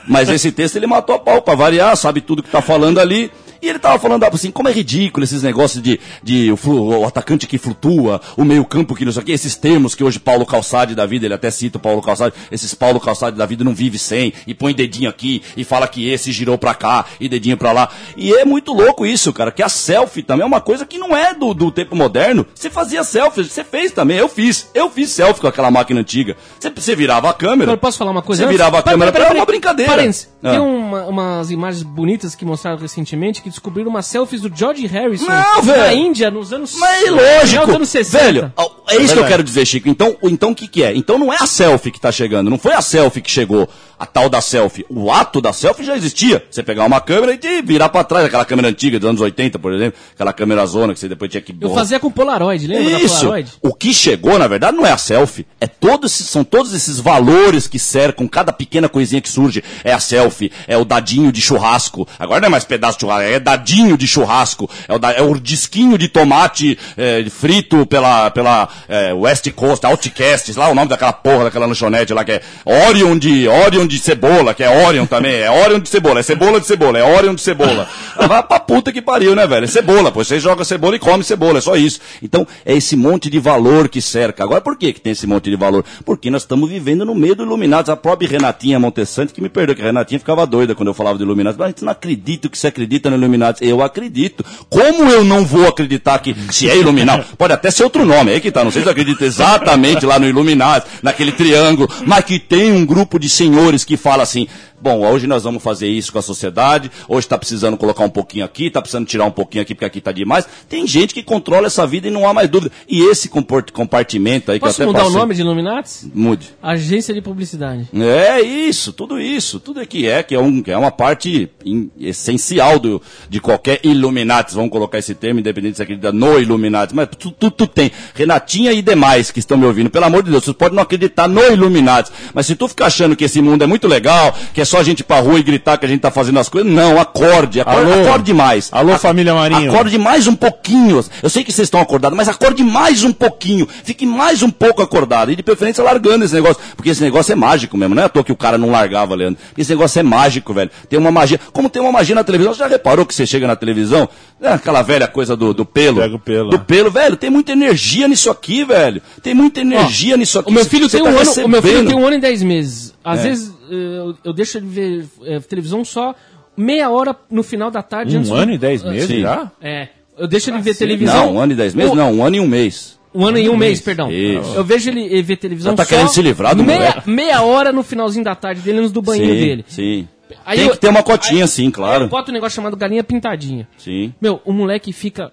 [0.07, 3.31] Mas esse texto ele matou a pau pra variar, sabe tudo que tá falando ali.
[3.65, 7.47] E ele tava falando assim, como é ridículo esses negócios de, de o, o atacante
[7.47, 10.45] que flutua, o meio campo que não sei o quê, esses termos que hoje Paulo
[10.45, 13.75] Calçade da vida, ele até cita o Paulo Calçade, esses Paulo Calçade da vida não
[13.75, 17.57] vive sem, e põe dedinho aqui, e fala que esse girou pra cá, e dedinho
[17.57, 17.89] pra lá.
[18.19, 21.17] E é muito louco isso, cara, que a selfie também é uma coisa que não
[21.17, 22.47] é do, do tempo moderno.
[22.55, 24.69] Você fazia selfie, você fez também, eu fiz.
[24.75, 26.37] Eu fiz selfie com aquela máquina antiga.
[26.61, 27.71] Você, você virava a câmera.
[27.71, 28.43] Agora, posso falar uma coisa?
[28.43, 29.91] Você virava a Pera, câmera pera, pra pera, uma brincadeira.
[29.91, 30.34] Parênteses.
[30.45, 30.51] Ah.
[30.51, 35.25] Tem uma- umas imagens bonitas que mostraram recentemente que descobriram umas selfies do George Harrison
[35.27, 35.97] Não, na velho.
[35.99, 38.25] Índia nos anos Mas é lógico, dos anos 60.
[38.25, 38.53] velho,
[38.89, 39.89] é isso que eu quero dizer, Chico.
[39.89, 40.95] Então, o- então o que que é?
[40.95, 44.05] Então não é a selfie que tá chegando, não foi a selfie que chegou, a
[44.05, 44.85] tal da selfie.
[44.91, 46.45] O ato da selfie já existia.
[46.51, 49.59] Você pegar uma câmera e te virar pra trás, aquela câmera antiga dos anos 80,
[49.59, 51.55] por exemplo, aquela câmera zona que você depois tinha que...
[51.59, 53.21] Eu fazia com Polaroid, lembra da Isso.
[53.21, 53.53] Polaroid?
[53.63, 55.47] O que chegou, na verdade, não é a selfie.
[55.61, 59.63] É todos são todos esses valores que cercam cada pequena coisinha que surge.
[59.85, 60.34] É a selfie,
[60.67, 62.07] é o dadinho de churrasco.
[62.19, 64.71] Agora não é mais pedaço de churrasco, é dadinho de churrasco.
[64.89, 69.85] É o, da- é o disquinho de tomate é, frito pela, pela é, West Coast,
[69.87, 73.99] Outcasts, lá o nome daquela porra daquela lanchonete lá que é Orion de, Orion de
[73.99, 75.35] cebola, que é Orion também.
[75.35, 77.89] É Orion de cebola, é cebola de cebola, é Orion de cebola.
[78.17, 79.65] Ah, Vai pra puta que pariu, né, velho?
[79.65, 80.25] É cebola, pô.
[80.25, 82.01] Você joga cebola e come cebola, é só isso.
[82.23, 84.43] Então, é esse monte de valor que cerca.
[84.45, 85.85] Agora, por que, que tem esse monte de valor?
[86.05, 87.91] Porque nós estamos vivendo no meio do Iluminados.
[87.91, 91.19] A própria Renatinha Montessante, que me perdoa, que a Renatinha ficava doida quando eu falava
[91.19, 91.59] de Iluminados.
[91.59, 93.61] Mas a gente não acredita que você acredita no Iluminados.
[93.61, 94.45] Eu acredito.
[94.71, 97.25] Como eu não vou acreditar que se é Iluminado?
[97.37, 98.65] Pode até ser outro nome, aí que tá.
[98.65, 102.85] Não sei se eu acredito exatamente lá no Iluminados, naquele triângulo, mas que tem um
[102.87, 104.49] grupo de senhores que fala assim,
[104.81, 106.91] Bom, hoje nós vamos fazer isso com a sociedade.
[107.09, 109.99] Hoje está precisando colocar um pouquinho aqui, está precisando tirar um pouquinho aqui porque aqui
[109.99, 110.47] está demais.
[110.69, 112.71] Tem gente que controla essa vida e não há mais dúvida.
[112.87, 113.31] E esse
[113.73, 115.91] compartimento aí Posso que eu até mudar o passei- nome de Illuminati?
[116.15, 116.51] Mude.
[116.63, 117.89] Agência de Publicidade.
[117.99, 121.51] É isso, tudo isso, tudo é que é, que é, um, que é uma parte
[121.65, 126.95] in- essencial do, de qualquer Illuminati, vamos colocar esse termo, independente se acredita no Illuminati,
[126.95, 127.91] mas tudo tu, tu tem.
[128.15, 131.29] Renatinha e demais que estão me ouvindo, pelo amor de Deus, vocês podem não acreditar
[131.29, 134.65] no Illuminati, mas se tu ficar achando que esse mundo é muito legal, que é
[134.65, 136.71] só a gente ir pra rua e gritar que a gente tá fazendo as coisas,
[136.71, 138.03] não, acorde, acorde, Alô?
[138.09, 138.69] acorde mais.
[138.73, 139.71] Alô, Ac- família Marinho.
[139.73, 141.05] Acorde mais um pouquinho.
[141.23, 143.67] Eu sei que vocês estão acordados, mas acorde mais um pouquinho.
[143.85, 145.31] Fique mais um pouco acordado.
[145.33, 146.63] E de preferência largando esse negócio.
[146.77, 147.95] Porque esse negócio é mágico mesmo.
[147.95, 149.41] Não é à toa que o cara não largava, Leandro.
[149.57, 150.71] Esse negócio é mágico, velho.
[150.89, 151.41] Tem uma magia.
[151.53, 152.53] Como tem uma magia na televisão.
[152.55, 154.09] Você já reparou que você chega na televisão?
[154.41, 156.01] É aquela velha coisa do, do pelo.
[156.01, 156.65] Pega o pelo, Do né?
[156.67, 157.17] pelo, velho.
[157.17, 159.01] Tem muita energia nisso aqui, velho.
[159.23, 160.51] Tem muita energia nisso aqui.
[160.51, 162.21] O meu filho você tem tá um ano, o meu filho tem um ano e
[162.21, 162.95] dez meses.
[163.03, 163.23] Às É.
[163.25, 166.15] vezes eh, eu, eu deixo ele ver eh, televisão só
[166.57, 168.17] meia hora no final da tarde.
[168.17, 169.23] antes Um do- ano e dez meses Sim.
[169.23, 169.51] já?
[169.61, 169.89] É.
[170.17, 171.27] Eu deixo ele ver televisão.
[171.27, 171.91] Não, um ano e dez meses?
[171.93, 172.99] O- Não, um ano e um mês.
[173.15, 174.11] Um ano e um mês, perdão.
[174.11, 174.55] Isso.
[174.55, 177.11] Eu vejo ele ver televisão Já tá só querendo se livrar do meia, moleque.
[177.11, 179.65] meia hora no finalzinho da tarde dele, antes do banheiro sim, dele.
[179.69, 180.09] sim.
[180.45, 182.05] Aí Tem eu- que ter uma cotinha, aí- sim, claro.
[182.05, 183.69] Eu boto um negócio chamado galinha pintadinha.
[183.79, 184.13] Sim.
[184.21, 185.31] Meu, o moleque fica...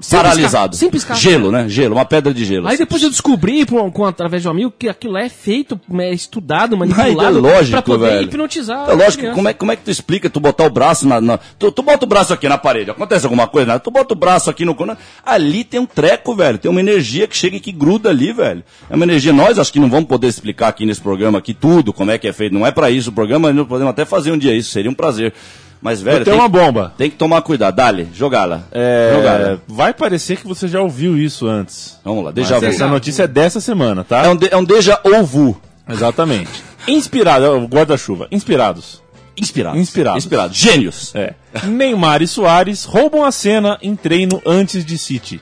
[0.00, 0.70] sem Paralisado.
[0.70, 1.14] piscar, Sem piscar.
[1.16, 1.68] Gelo, né?
[1.68, 2.68] Gelo, uma pedra de gelo.
[2.68, 6.12] Aí depois eu descobri, com, com- através de um amigo, que aquilo é feito, é
[6.12, 8.22] estudado, Mas manipulado, é lógico, pra poder velho.
[8.24, 8.88] hipnotizar.
[8.88, 11.20] É lógico, como é, como é que tu explica tu botar o braço na.
[11.20, 13.78] na- tu, tu bota o braço aqui na parede, acontece alguma coisa, né?
[13.78, 14.76] Tu bota o braço aqui no.
[15.24, 16.58] Ali tem um treco, velho.
[16.58, 18.62] Tem uma energia que chega e que gruda ali, velho.
[18.88, 19.32] É uma energia.
[19.32, 22.28] Nós acho que não vamos poder explicar aqui nesse programa aqui tudo, como é que
[22.28, 22.52] é feito.
[22.54, 24.94] Não é pra isso o programa, nós podemos até fazer um dia isso, seria um
[24.94, 25.34] prazer.
[25.80, 26.24] Mas, velho.
[26.24, 26.92] Tem, uma bomba.
[26.98, 27.76] tem que tomar cuidado.
[27.76, 28.62] Dale, jogá-la.
[28.72, 29.58] É, Jogá-la.
[29.68, 31.98] vai parecer que você já ouviu isso antes.
[32.04, 32.66] Vamos lá, déjà vu.
[32.66, 34.24] essa notícia é dessa semana, tá?
[34.24, 35.56] É um, de, é um déjà vu.
[35.88, 36.50] Exatamente.
[36.86, 38.26] Inspirado, é o guarda-chuva.
[38.30, 39.02] Inspirados.
[39.36, 39.78] Inspirado.
[39.78, 40.24] Inspirados.
[40.24, 40.52] Inspirado.
[40.54, 41.14] Gênios.
[41.14, 41.34] É.
[41.64, 45.40] Neymar e Soares roubam a cena em treino antes de City.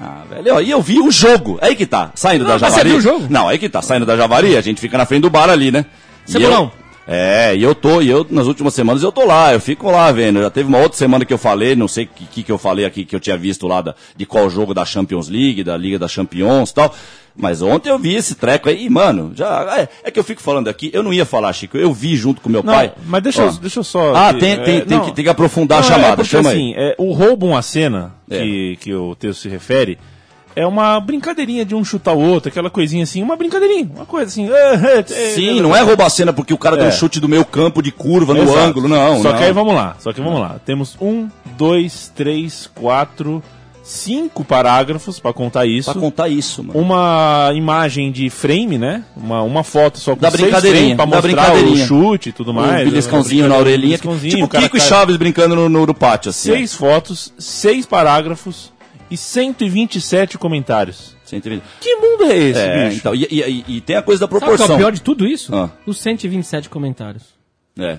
[0.00, 1.58] Ah, velho, ó, e eu vi o jogo.
[1.60, 2.88] Aí que tá, saindo da mas você Javari.
[2.88, 3.26] viu o jogo?
[3.28, 5.70] Não, aí que tá, saindo da Javari, a gente fica na frente do bar ali,
[5.70, 5.84] né?
[6.24, 6.70] Cebulão.
[6.74, 9.90] eu- É, e eu tô, e eu, nas últimas semanas eu tô lá, eu fico
[9.90, 10.40] lá vendo.
[10.40, 12.58] Já teve uma outra semana que eu falei, não sei o que, que, que eu
[12.58, 15.76] falei aqui, que eu tinha visto lá da, de qual jogo da Champions League, da
[15.76, 16.94] Liga das Champions e tal.
[17.34, 19.78] Mas ontem eu vi esse treco aí, e, mano, já.
[19.78, 22.40] É, é que eu fico falando aqui, eu não ia falar, Chico, eu vi junto
[22.42, 22.92] com meu Não, pai.
[23.06, 23.46] mas deixa, Ó.
[23.46, 24.14] eu, deixa eu só.
[24.14, 26.28] Ah, aqui, tem, tem, é, tem, que, tem que aprofundar Não, a chamada, é porque,
[26.30, 26.90] chama assim, aí.
[26.90, 28.38] é, o roubam a cena É.
[28.38, 29.98] que, que o texto se refere
[30.54, 34.26] é uma brincadeirinha de um chutar o outro, aquela coisinha assim, uma brincadeirinha, uma coisa
[34.26, 34.48] assim.
[35.34, 36.88] Sim, não é roubar a cena porque o cara deu É.
[36.88, 38.58] um chute do meio campo de curva no Exato.
[38.58, 39.22] ângulo, não.
[39.22, 39.38] Só não.
[39.38, 40.56] que aí vamos lá, só que vamos lá.
[40.64, 43.42] Temos um, dois, três, quatro,
[43.82, 45.90] cinco parágrafos pra contar isso.
[45.90, 46.78] Pra contar isso, mano.
[46.78, 49.04] Uma imagem de frame, né?
[49.16, 51.84] Uma, uma foto só com Da seis brincadeirinha, pra da mostrar brincadeirinha.
[51.84, 52.82] o chute e tudo mais.
[52.86, 53.98] um beliscãozinho na orelhinha.
[53.98, 56.50] beliscãozinho, Tipo o cara Kiko e cai- Chaves brincando no, no, no pátio, assim.
[56.52, 58.70] Seis fotos, seis parágrafos
[59.12, 61.16] e 127 comentários.
[61.24, 61.62] 120.
[61.80, 62.98] Que mundo é esse, É, bicho?
[62.98, 64.76] então, e, e- e- tem a coisa da Sabe qual é proporção.
[64.76, 65.54] o pior de tudo isso?
[65.54, 65.70] Ah.
[65.86, 67.24] Os 127 comentários.
[67.78, 67.96] É.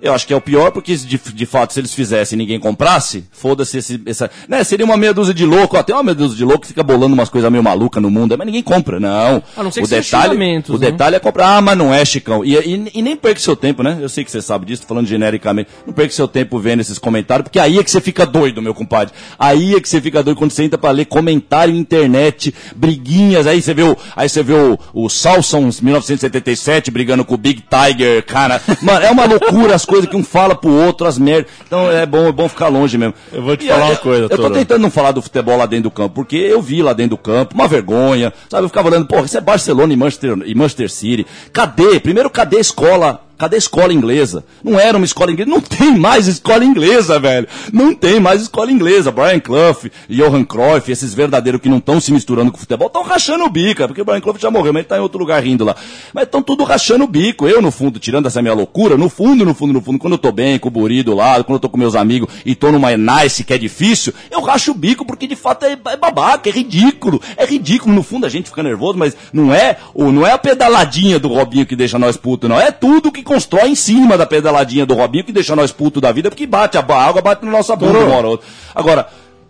[0.00, 2.60] Eu acho que é o pior, porque de, de fato, se eles fizessem e ninguém
[2.60, 4.30] comprasse, foda-se esse, essa.
[4.48, 6.82] Né, seria uma meia dúzia de louco, até uma meia dúzia de louco que fica
[6.82, 9.42] bolando umas coisas meio malucas no mundo, mas ninguém compra, não.
[9.56, 10.36] A não ser o que detalhe,
[10.68, 10.90] o né?
[10.90, 12.44] detalhe é comprar, ah, mas não é, Chicão.
[12.44, 13.98] E, e, e nem perca seu tempo, né?
[14.00, 15.70] Eu sei que você sabe disso, tô falando genericamente.
[15.86, 18.74] Não perca seu tempo vendo esses comentários, porque aí é que você fica doido, meu
[18.74, 19.14] compadre.
[19.38, 23.46] Aí é que você fica doido quando você entra pra ler comentário na internet, briguinhas,
[23.46, 27.62] aí você vê o, aí você vê o, o Salsons 1977 brigando com o Big
[27.62, 28.60] Tiger, cara.
[28.82, 31.50] Mano, é uma loucura as coisas que um fala pro outro, as merdas.
[31.66, 33.14] Então é bom, é bom ficar longe mesmo.
[33.32, 34.54] Eu vou te E falar aí, uma coisa, Eu tô Toro.
[34.54, 37.18] tentando não falar do futebol lá dentro do campo, porque eu vi lá dentro do
[37.18, 38.64] campo, uma vergonha, sabe?
[38.64, 41.26] Eu ficava olhando, pô, isso é Barcelona e Manchester, e Manchester City.
[41.52, 41.98] Cadê?
[42.00, 43.22] Primeiro, cadê a escola?
[43.38, 44.44] Cadê a escola inglesa?
[44.64, 47.46] Não era uma escola inglesa, não tem mais escola inglesa, velho.
[47.70, 49.12] Não tem mais escola inglesa.
[49.12, 53.02] Brian Clough, Johan Cruyff, esses verdadeiros que não estão se misturando com o futebol, estão
[53.02, 55.18] rachando o bico, é porque o Brian Clough já morreu, mas ele tá em outro
[55.18, 55.76] lugar rindo lá.
[56.14, 57.46] Mas estão tudo rachando o bico.
[57.46, 60.18] Eu, no fundo, tirando essa minha loucura, no fundo, no fundo, no fundo, quando eu
[60.18, 62.72] tô bem, com o Buri do lado, quando eu tô com meus amigos e tô
[62.72, 66.48] numa nice que é difícil, eu racho o bico porque de fato é, é babaca,
[66.48, 67.20] é ridículo.
[67.36, 67.94] É ridículo.
[67.94, 71.66] No fundo a gente fica nervoso, mas não é, não é a pedaladinha do Robinho
[71.66, 72.58] que deixa nós putos, não.
[72.58, 76.10] É tudo que constrói em cima da pedaladinha do Robinho que deixa nós putos da
[76.12, 78.46] vida, porque bate, a água bate na nossa bunda uma hora ou outra.
[78.74, 79.06] Agora,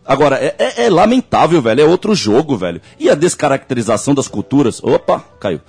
[0.09, 1.81] Agora, é, é- é lamentável, velho.
[1.81, 2.81] É outro jogo, velho.
[2.97, 4.81] E a descaracterização das culturas.
[4.81, 5.61] Opa, caiu.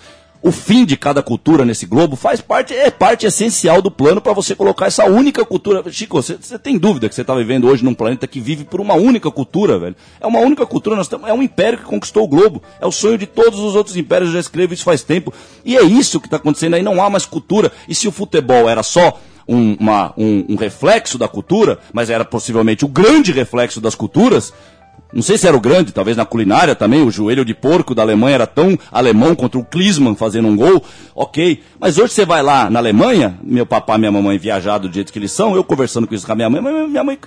[0.41, 4.33] O fim de cada cultura nesse globo faz parte, é parte essencial do plano para
[4.33, 5.83] você colocar essa única cultura.
[5.91, 8.93] Chico, você tem dúvida que você está vivendo hoje num planeta que vive por uma
[8.93, 9.95] única cultura, velho?
[10.21, 12.61] É uma única cultura, nós tamo, é um império que conquistou o globo.
[12.79, 15.33] É o sonho de todos os outros impérios, eu já escrevo isso faz tempo.
[15.65, 17.71] E é isso que está acontecendo aí, não há mais cultura.
[17.89, 22.23] E se o futebol era só um, uma- um- um reflexo da cultura, mas era
[22.23, 24.53] possivelmente o grande reflexo das culturas.
[25.11, 28.01] Não sei se era o grande, talvez na culinária também, o joelho de porco da
[28.01, 30.83] Alemanha era tão alemão contra o Klinsmann fazendo um gol,
[31.15, 31.63] ok.
[31.79, 35.13] Mas hoje você vai lá na Alemanha, meu papai e minha mamãe viajado do jeito
[35.13, 37.17] que eles são, eu conversando com isso com a minha mãe, minha mãe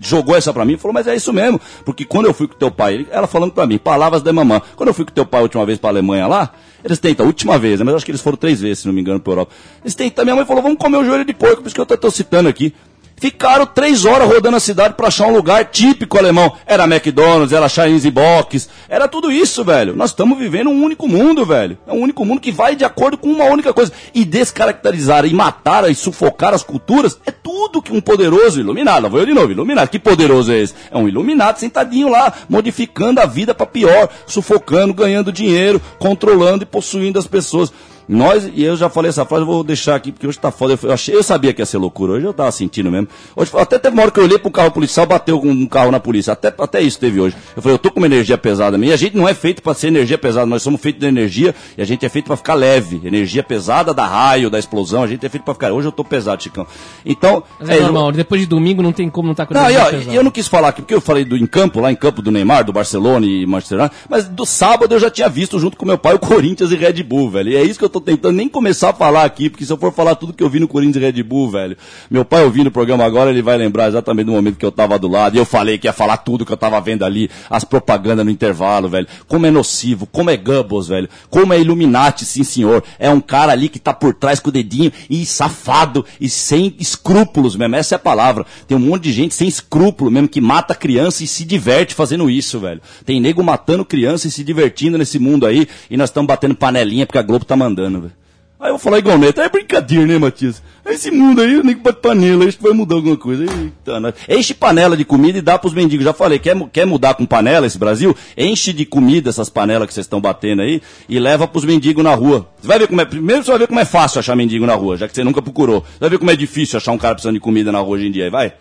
[0.00, 2.54] jogou essa pra mim e falou, mas é isso mesmo, porque quando eu fui com
[2.54, 5.40] teu pai, ela falando pra mim, palavras da mamãe, quando eu fui com teu pai
[5.40, 6.52] a última vez pra Alemanha lá,
[6.84, 8.92] eles tentam, a última vez, né, mas acho que eles foram três vezes, se não
[8.92, 9.52] me engano, pra Europa.
[9.82, 11.86] Eles tentam, minha mãe falou, vamos comer o joelho de porco, por isso que eu
[11.86, 12.74] tô, tô citando aqui.
[13.18, 16.52] Ficaram três horas rodando a cidade pra achar um lugar típico alemão.
[16.66, 19.96] Era McDonald's, era Chinese Box, era tudo isso, velho.
[19.96, 21.78] Nós estamos vivendo um único mundo, velho.
[21.86, 23.90] É um único mundo que vai de acordo com uma única coisa.
[24.14, 29.20] E descaracterizar e matar e sufocar as culturas é tudo que um poderoso iluminado, vou
[29.20, 29.88] eu de novo, iluminado.
[29.88, 30.74] Que poderoso é esse?
[30.90, 36.66] É um iluminado sentadinho lá, modificando a vida pra pior, sufocando, ganhando dinheiro, controlando e
[36.66, 37.72] possuindo as pessoas.
[38.08, 40.78] Nós, e eu já falei essa frase, eu vou deixar aqui, porque hoje tá foda.
[40.80, 43.08] Eu, achei, eu sabia que ia ser loucura, hoje eu tava sentindo mesmo.
[43.34, 45.90] Hoje, até teve uma hora que eu olhei pro carro policial, bateu com um carro
[45.90, 46.32] na polícia.
[46.32, 47.36] Até, até isso teve hoje.
[47.56, 48.92] Eu falei, eu tô com uma energia pesada mesmo.
[48.92, 51.54] E a gente não é feito pra ser energia pesada, nós somos feitos de energia
[51.76, 53.00] e a gente é feito pra ficar leve.
[53.04, 55.72] Energia pesada da raio, da explosão, a gente é feito pra ficar.
[55.72, 56.66] Hoje eu tô pesado, Chicão.
[57.04, 57.42] Então.
[57.58, 59.82] Mas é, normal, depois de domingo não tem como não estar com Não, e, energia
[59.82, 60.12] ó, pesada.
[60.12, 62.22] e eu não quis falar aqui, porque eu falei do em campo, lá em campo
[62.22, 65.76] do Neymar, do Barcelona e Manchester United, mas do sábado eu já tinha visto junto
[65.76, 67.50] com meu pai o Corinthians e Red Bull, velho.
[67.50, 69.76] E é isso que eu tô tentando nem começar a falar aqui, porque se eu
[69.76, 71.76] for falar tudo que eu vi no Corinthians Red Bull, velho,
[72.10, 74.98] meu pai ouvindo o programa agora, ele vai lembrar exatamente do momento que eu tava
[74.98, 77.64] do lado, e eu falei que ia falar tudo que eu tava vendo ali, as
[77.64, 79.06] propagandas no intervalo, velho.
[79.26, 81.08] Como é nocivo, como é Goebbels, velho.
[81.30, 82.82] Como é Illuminati, sim senhor.
[82.98, 86.74] É um cara ali que tá por trás com o dedinho e safado e sem
[86.78, 87.76] escrúpulos mesmo.
[87.76, 88.44] Essa é a palavra.
[88.66, 92.28] Tem um monte de gente sem escrúpulo mesmo que mata criança e se diverte fazendo
[92.28, 92.80] isso, velho.
[93.04, 97.06] Tem nego matando criança e se divertindo nesse mundo aí e nós estamos batendo panelinha
[97.06, 98.12] porque a Globo tá mandando, velho.
[98.58, 100.62] Aí eu vou falar igual neto, é brincadeira, né, Matias?
[100.86, 103.44] Esse mundo aí, o nego bate panela, que vai mudar alguma coisa.
[103.44, 106.04] Eita, Enche panela de comida e dá pros mendigos.
[106.04, 108.16] Já falei, quer, quer mudar com panela esse Brasil?
[108.34, 112.14] Enche de comida essas panelas que vocês estão batendo aí e leva pros mendigos na
[112.14, 112.48] rua.
[112.58, 113.04] Você vai ver como é.
[113.04, 115.42] Primeiro você vai ver como é fácil achar mendigo na rua, já que você nunca
[115.42, 115.82] procurou.
[115.82, 118.06] Você vai ver como é difícil achar um cara precisando de comida na rua hoje
[118.06, 118.30] em dia.
[118.30, 118.54] Vai.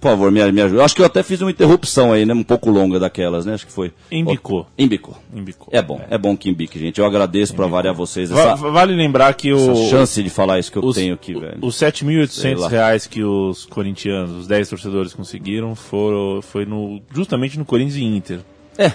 [0.00, 0.82] Por favor, me, me ajuda.
[0.82, 2.32] Acho que eu até fiz uma interrupção aí, né?
[2.32, 3.52] Um pouco longa daquelas, né?
[3.52, 3.92] Acho que foi.
[4.10, 4.66] Embicou.
[4.78, 5.14] Embicou.
[5.34, 5.68] Embicou.
[5.70, 6.98] É bom, é bom que embique, gente.
[6.98, 10.78] Eu agradeço pra variar vocês essa, vale lembrar que o, chance de falar isso que
[10.78, 11.58] eu os, tenho aqui, velho.
[11.60, 12.68] Os Sei 7.800 lá.
[12.68, 18.04] reais que os corintianos, os 10 torcedores conseguiram, foram, foi no, justamente no Corinthians e
[18.04, 18.38] Inter.
[18.78, 18.88] É.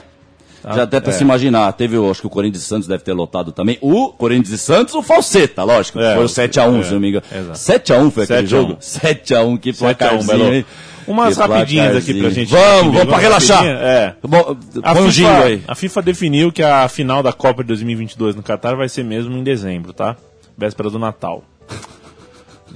[0.64, 0.74] tá?
[0.74, 1.14] Já até pra É.
[1.14, 3.78] se imaginar, teve, acho que o Corinthians e Santos deve ter lotado também.
[3.80, 6.00] O Corinthians e Santos, o Falseta, lógico.
[6.00, 7.26] É, foi o o- 7x1, é, se não me engano.
[7.32, 7.60] exato.
[7.60, 8.62] 7x1 foi aquele 7 a 1.
[8.62, 8.78] jogo?
[8.82, 10.66] 7x1, que 7 a 1, placarzinho, Belo.
[11.08, 12.50] Umas rapidinhas aqui pra gente.
[12.52, 13.64] Vamos, vamos pra relaxar.
[13.66, 14.16] É.
[14.24, 15.64] Bom, A um FIFA, aí.
[15.68, 19.38] a FIFA definiu que a final da Copa de 2022 no Catar vai ser mesmo
[19.38, 20.16] em dezembro, tá?
[20.58, 21.44] Véspera do Natal.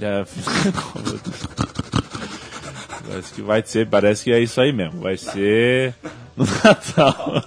[3.08, 5.00] Parece que vai ser, parece que é isso aí mesmo.
[5.00, 5.94] Vai ser
[6.36, 7.42] no Natal.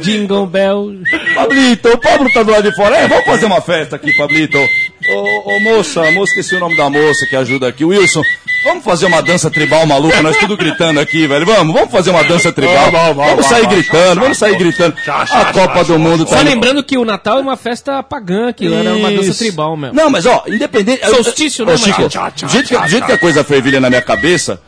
[0.00, 0.92] Jingle Bell.
[1.34, 2.96] Pablito, o Pablo tá do lado de fora.
[2.96, 4.58] É, vamos fazer uma festa aqui, Pablito.
[4.58, 7.84] Ô, ô moça, moça, esqueci o nome da moça que ajuda aqui.
[7.84, 8.22] Wilson,
[8.64, 11.44] vamos fazer uma dança tribal maluca, nós tudo gritando aqui, velho.
[11.44, 12.90] Vamos, vamos fazer uma dança tribal.
[12.90, 14.94] Vamos, vamos, Vamos sair vamos, gritando, vamos sair gritando.
[15.06, 18.52] A Copa do Mundo tá Só indo- lembrando que o Natal é uma festa pagã,
[18.52, 19.94] que era uma dança tribal mesmo.
[19.96, 21.06] Não, mas ó, independente.
[21.08, 22.30] Solstício, né, Chico, Marcelo?
[22.32, 24.60] do jeito, que, do jeito que a coisa fervilha na minha cabeça,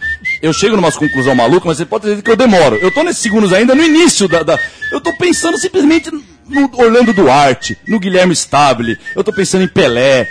[0.43, 2.77] eu chego numa conclusão maluca, mas você pode dizer que eu demoro.
[2.77, 4.43] Eu tô nesses segundos ainda no início da.
[4.43, 4.59] da-
[4.91, 6.11] eu tô pensando simplesmente
[6.49, 10.29] no Orlando Duarte, no Guilherme Stabile, eu tô pensando em Pelé.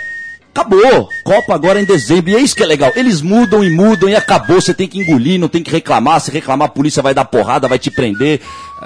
[0.54, 1.08] Acabou.
[1.24, 2.30] Copa agora em dezembro.
[2.30, 2.92] E é isso que é legal.
[2.94, 4.60] Eles mudam e mudam e acabou.
[4.60, 6.20] Você tem que engolir, não tem que reclamar.
[6.20, 8.40] Se reclamar, a polícia vai dar porrada, vai te prender.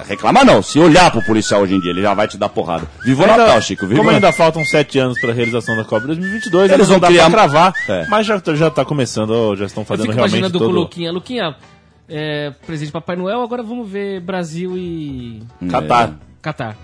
[0.06, 0.62] Reclamar não.
[0.62, 2.86] Se olhar pro policial hoje em dia, ele já vai te dar porrada.
[3.04, 3.84] Viva o Ainda- Natal, Chico.
[3.86, 7.00] Viva como ainda faltam sete anos para a realização da Copa 2022, Eles eles vão
[7.00, 8.06] criar- pra cravar, É.
[8.08, 10.68] mas já, já tá começando, já estão Eu fazendo fico realmente imaginando todo...
[10.70, 11.10] com o Luquinha.
[11.10, 11.56] Luquinha,
[12.08, 16.12] é, presente Papai Noel, agora vamos ver Brasil e Catar.
[16.42, 16.76] Catar.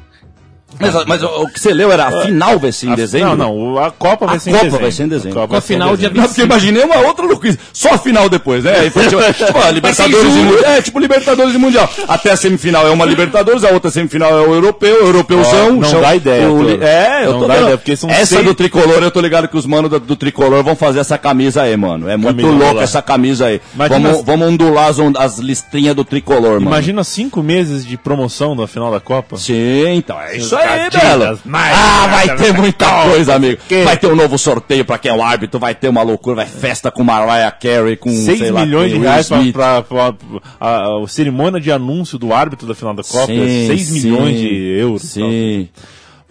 [0.79, 3.37] Mas, mas o, o que você leu era a final vai ser em A- dezembro?
[3.37, 4.83] Não, não, a Copa vai A ser em Copa dezembro.
[4.83, 5.39] vai ser em dezembro.
[5.39, 6.21] A Copa Com a vai ser em final dia dezembro.
[6.21, 7.59] Não, porque imaginei uma outra loucura.
[7.73, 8.79] Só a final depois, né?
[8.81, 10.65] Aí foi tipo, tipo, a Libertadores e Mundial.
[10.73, 11.91] É, tipo Libertadores e Mundial.
[12.09, 15.69] Até a semifinal é uma Libertadores, a outra semifinal é o europeu, o europeuzão.
[15.69, 16.83] Ó, não chão- dá ideia, o.
[16.83, 19.49] É, eu Não tô dá ideia, porque são Essa seis- do tricolor, eu tô ligado
[19.49, 22.09] que os manos do, do tricolor vão fazer essa camisa aí, mano.
[22.09, 23.61] É muito Camisa louca essa camisa aí.
[23.75, 26.67] Imagina Vamos, as- vamos ondular as, as listrinhas do tricolor, mano.
[26.67, 29.37] Imagina cinco meses de promoção da final da Copa.
[29.37, 30.62] Sim, então é isso aí,
[31.01, 31.41] Belo.
[31.53, 33.61] Ah, vai Adidas, ter muita coisa, amigo.
[33.85, 36.47] Vai ter um novo sorteio pra quem é o árbitro, vai ter uma loucura, vai
[36.47, 40.15] festa com Mariah Carey, com 6 sei lá, milhões de reais pra, pra,
[40.61, 43.27] a, cerimônia de anúncio do árbitro da final da Copa.
[43.27, 45.03] Sim, 6 sim, milhões de euros.
[45.03, 45.69] Sim.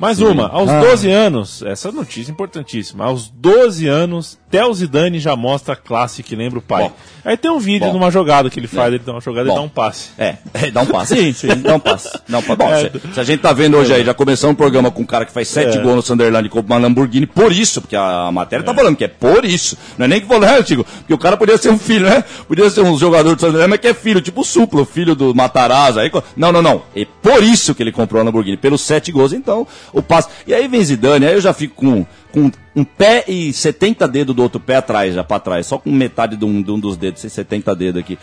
[0.02, 0.80] Mais uma, aos Ah.
[0.80, 6.24] 12 anos, essa notícia é importantíssima, aos 12 anos, Theo Zidane já mostra a classe
[6.24, 6.86] que lembra o pai.
[6.86, 6.94] Bom.
[7.24, 7.92] Aí tem um vídeo Bom.
[7.92, 9.54] de uma jogada que ele faz, ele dá uma jogada Bom.
[9.54, 10.10] e dá um passe.
[10.18, 11.16] É, é, dá um passe.
[11.22, 12.10] Sim, sim, dá um passe.
[12.28, 12.58] Dá um passe.
[12.58, 12.90] Bom, É.
[12.90, 15.26] se, se a gente tá vendo hoje aí, já começamos um programa com um cara
[15.26, 15.82] que faz sete É.
[15.82, 19.04] gols no Sunderland e compra uma Lamborghini, por isso, porque a matéria tá falando que
[19.04, 19.78] é por isso.
[19.98, 20.84] Não é nem que falou, né, Tigo?
[20.84, 22.24] Porque o cara podia ser um filho, né?
[22.48, 25.34] Podia ser um jogador do Sunderland, mas que é filho, tipo o Suplo, filho do
[25.36, 26.00] Matarazzo.
[26.00, 26.82] Aí, não, não, não.
[26.96, 30.30] É por isso que ele comprou a Lamborghini, pelos sete gols, então, o passe.
[30.48, 34.36] E aí vem Zidane, aí eu já fico com, com um pé e 70 dedos
[34.36, 36.98] do outro pé atrás, já pra trás, só com metade de um, de um dos
[36.98, 38.18] dedos, sem 70 dedos aqui.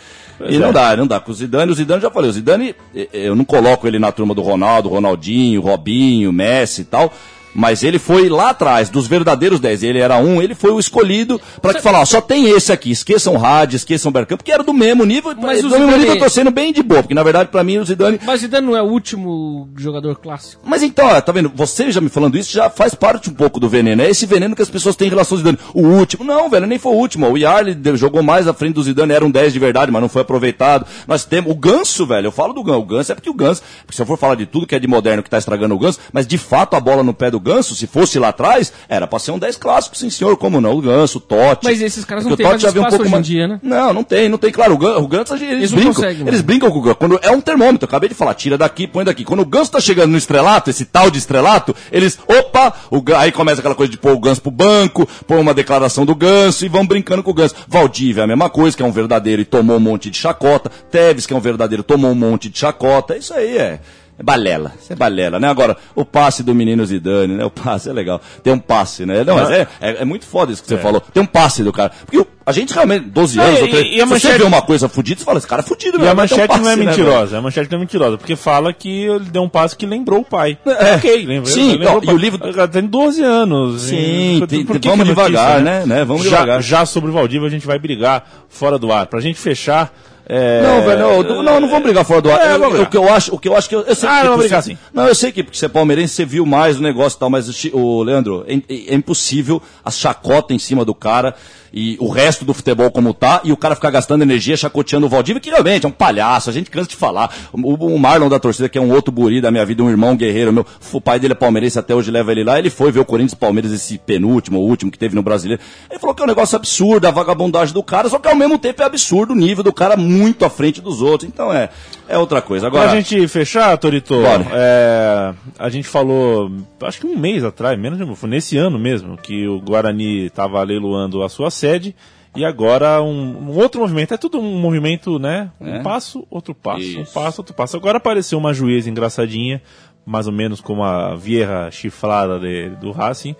[0.47, 0.59] e é.
[0.59, 1.19] não dá, não dá.
[1.19, 4.11] Com o Zidane, o Zidane já falei, o Zidane, eh, eu não coloco ele na
[4.11, 7.13] turma do Ronaldo, Ronaldinho, Robinho, Messi e tal.
[7.53, 9.83] Mas ele foi lá atrás, dos verdadeiros 10.
[9.83, 12.91] Ele era um, ele foi o escolhido pra que falar, ó, só tem esse aqui.
[12.91, 15.33] Esqueçam Rádio, esqueçam Bergkamp, porque era do mesmo nível.
[15.35, 17.49] Mas do o mesmo Zidane- nível eu tô sendo bem de boa, porque na verdade
[17.49, 20.61] pra mim o Zidane Mas Zidane não é o último jogador clássico.
[20.65, 21.51] mas então, ó, tá vendo?
[21.55, 24.01] Você já me falando isso já faz parte um pouco do veneno.
[24.01, 25.57] É esse veneno que as pessoas têm em relação ao Zidane.
[25.73, 26.23] O último.
[26.23, 27.27] Não, velho, nem foi o último.
[27.29, 30.09] O Yarley jogou mais à frente do Zidane, era um 10 de verdade, mas não
[30.09, 30.85] foi aproveitado.
[31.07, 32.27] Nós temos o Ganso, velho.
[32.27, 32.79] Eu falo do Ganso.
[32.79, 34.79] O Ganso é porque o Ganso, porque se eu for falar de tudo que é
[34.79, 37.38] de moderno que tá estragando o Ganso, mas de fato a bola no pé do
[37.39, 40.73] Ganso, se fosse lá atrás, era pra ser um 10 clássico, sim senhor, como não?
[40.73, 41.65] O Ganso, o Totti.
[41.65, 43.47] Mas esses caras não Porque têm o mais Totti já veio espaço hoje em dia,
[43.47, 43.59] né?
[43.63, 44.51] Não, não tem, não tem.
[44.51, 45.93] Claro, o Ganso, o Ganso eles, Eles não brincam.
[45.95, 46.43] conseguem, eles mano.
[46.43, 46.95] brincam com o Ganso.
[46.97, 49.23] Quando é um termômetro, eu acabei de falar, tira daqui, põe daqui.
[49.23, 53.31] Quando o Ganso tá chegando no estrelato, esse tal de estrelato, eles, opa, o, aí
[53.31, 56.69] começa aquela coisa de pôr o Ganso pro banco, pôr uma declaração do Ganso e
[56.69, 57.55] vão brincando com o Ganso.
[57.67, 60.69] Valdívia é a mesma coisa, que é um verdadeiro e tomou um monte de chacota.
[60.91, 63.15] Teves, que é um verdadeiro, tomou um monte de chacota.
[63.17, 63.79] Isso aí é.
[64.19, 65.47] É balela, isso é balela, né?
[65.47, 67.45] Agora, o passe do menino Zidane, né?
[67.45, 68.19] O passe é legal.
[68.43, 69.23] Tem um passe, né?
[69.23, 70.99] Não, mas é, é, é muito foda isso que você falou.
[70.99, 71.93] Tem um passe do cara.
[72.05, 74.37] Porque o- a gente realmente, 12 Não, anos, e- ou 13, e se manchete- você
[74.39, 76.37] vê uma coisa fudida, você fala, esse cara é fudido, E mesmo, a ter um
[76.37, 79.19] manchete não é passe, né, mentirosa, a manchete não é mentirosa, porque fala que ele
[79.31, 80.57] deu um passe que lembrou o pai.
[80.65, 80.95] É.
[80.95, 81.45] Ok, lembrou.
[81.53, 83.83] Sim, lembrou ó, o e o livro- Tem 12 anos.
[83.83, 85.83] Sim, Por- tem- por que vamos que é notícia, devagar, né?
[85.85, 86.03] Né?
[86.03, 86.61] Vamos já, devagar.
[86.61, 89.07] Já sobre o Valdívia a gente vai brigar fora do ar.
[89.07, 89.93] Pra gente fechar.
[90.31, 92.39] É, Não, velho, não, não, não vamos brigar fora do ar.
[92.39, 94.19] É, Eu- o que eu acho, o que eu acho que eu, eu sei Ah,
[94.21, 94.77] que não, você- brigar sim.
[94.93, 97.29] Não, eu sei que porque você é palmeirense, você viu mais o negócio e tal,
[97.31, 101.33] mas o Leandro, é, é impossível a chacota em cima do cara
[101.73, 105.09] e o resto do futebol como tá, e o cara ficar gastando energia chacoteando o
[105.09, 107.33] Valdívia, que realmente é um palhaço, a gente cansa de falar.
[107.53, 110.15] O, o Marlon da torcida, que é um outro guri da minha vida, um irmão
[110.15, 112.99] guerreiro meu, o pai dele é palmeirense, até hoje leva ele lá, ele foi ver
[112.99, 115.61] o Corinthians Palmeiras, esse penúltimo, o último que teve no Brasileiro.
[115.89, 118.57] Ele falou que é um negócio absurdo, a vagabundagem do cara, só que ao mesmo
[118.57, 121.29] tempo é absurdo o nível do cara muito à frente dos outros.
[121.29, 121.69] Então é,
[122.07, 122.69] é outra coisa.
[122.69, 124.15] Pra Agora, gente fechar, Torito,
[124.51, 126.51] é, a gente falou,
[126.81, 130.61] acho que um mês atrás, menos de- foi nesse ano mesmo, que o Guarani estava
[130.63, 131.95] leiloando a sua sede.
[132.35, 135.51] E agora um, um outro movimento, é tudo um movimento, né?
[135.59, 135.79] Um É.
[135.81, 137.13] passo, outro passo, um Isso.
[137.13, 137.75] passo, outro passo.
[137.75, 139.61] Agora apareceu uma juíza engraçadinha,
[140.05, 143.35] mais ou menos como a vieja chifrada de- do Racing,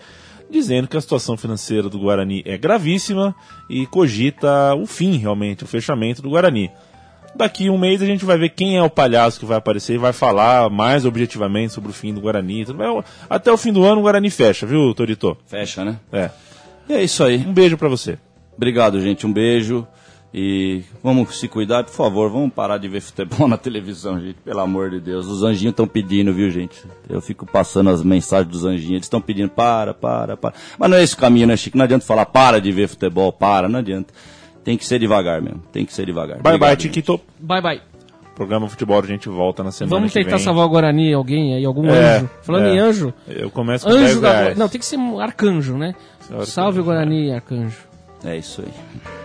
[0.49, 3.36] dizendo que a situação financeira do Guarani é gravíssima
[3.69, 6.71] e cogita o fim, realmente, o fechamento do Guarani.
[7.36, 9.97] Daqui um mês a gente vai ver quem é o palhaço que vai aparecer e
[9.99, 12.65] vai falar mais objetivamente sobre o fim do Guarani.
[13.29, 15.38] Até o fim do ano o Guarani fecha, viu, Torito?
[15.45, 15.99] Fecha, né?
[16.12, 16.32] É.
[16.89, 17.38] E é isso aí.
[17.38, 18.17] Um beijo pra você.
[18.58, 19.25] Obrigado, gente.
[19.28, 19.88] Um beijo.
[20.34, 22.29] E vamos se cuidar, por favor.
[22.29, 24.35] Vamos parar de ver futebol na televisão, gente.
[24.46, 25.25] Pelo amor de Deus.
[25.27, 26.83] Os anjinhos estão pedindo, viu, gente?
[27.10, 28.92] Eu fico passando as mensagens dos anjinhos.
[28.92, 30.54] Eles estão pedindo, para, para, para.
[30.77, 31.77] Mas não é esse o caminho, né, Chico?
[31.77, 33.67] Não adianta falar, para de ver futebol, para.
[33.67, 34.13] Não adianta.
[34.63, 35.63] Tem que ser devagar mesmo.
[35.71, 36.37] Tem que ser devagar.
[36.42, 36.77] Bye Obrigado, bye.
[36.77, 37.19] Tiquito.
[37.40, 37.81] Bye, bye.
[38.35, 40.46] Programa Futebol a gente volta na semana Vamos que tentar vem.
[40.46, 42.29] salvar o Guarani, alguém aí, algum É, anjo.
[42.42, 42.73] Falando é.
[42.73, 44.31] em anjo, Eu começo com 10 anjo da...
[44.31, 44.58] reais.
[44.58, 45.94] Não, tem que ser um arcanjo, né?
[46.46, 47.77] Salve Guarani, arcanjo.
[48.23, 49.18] É isso aí.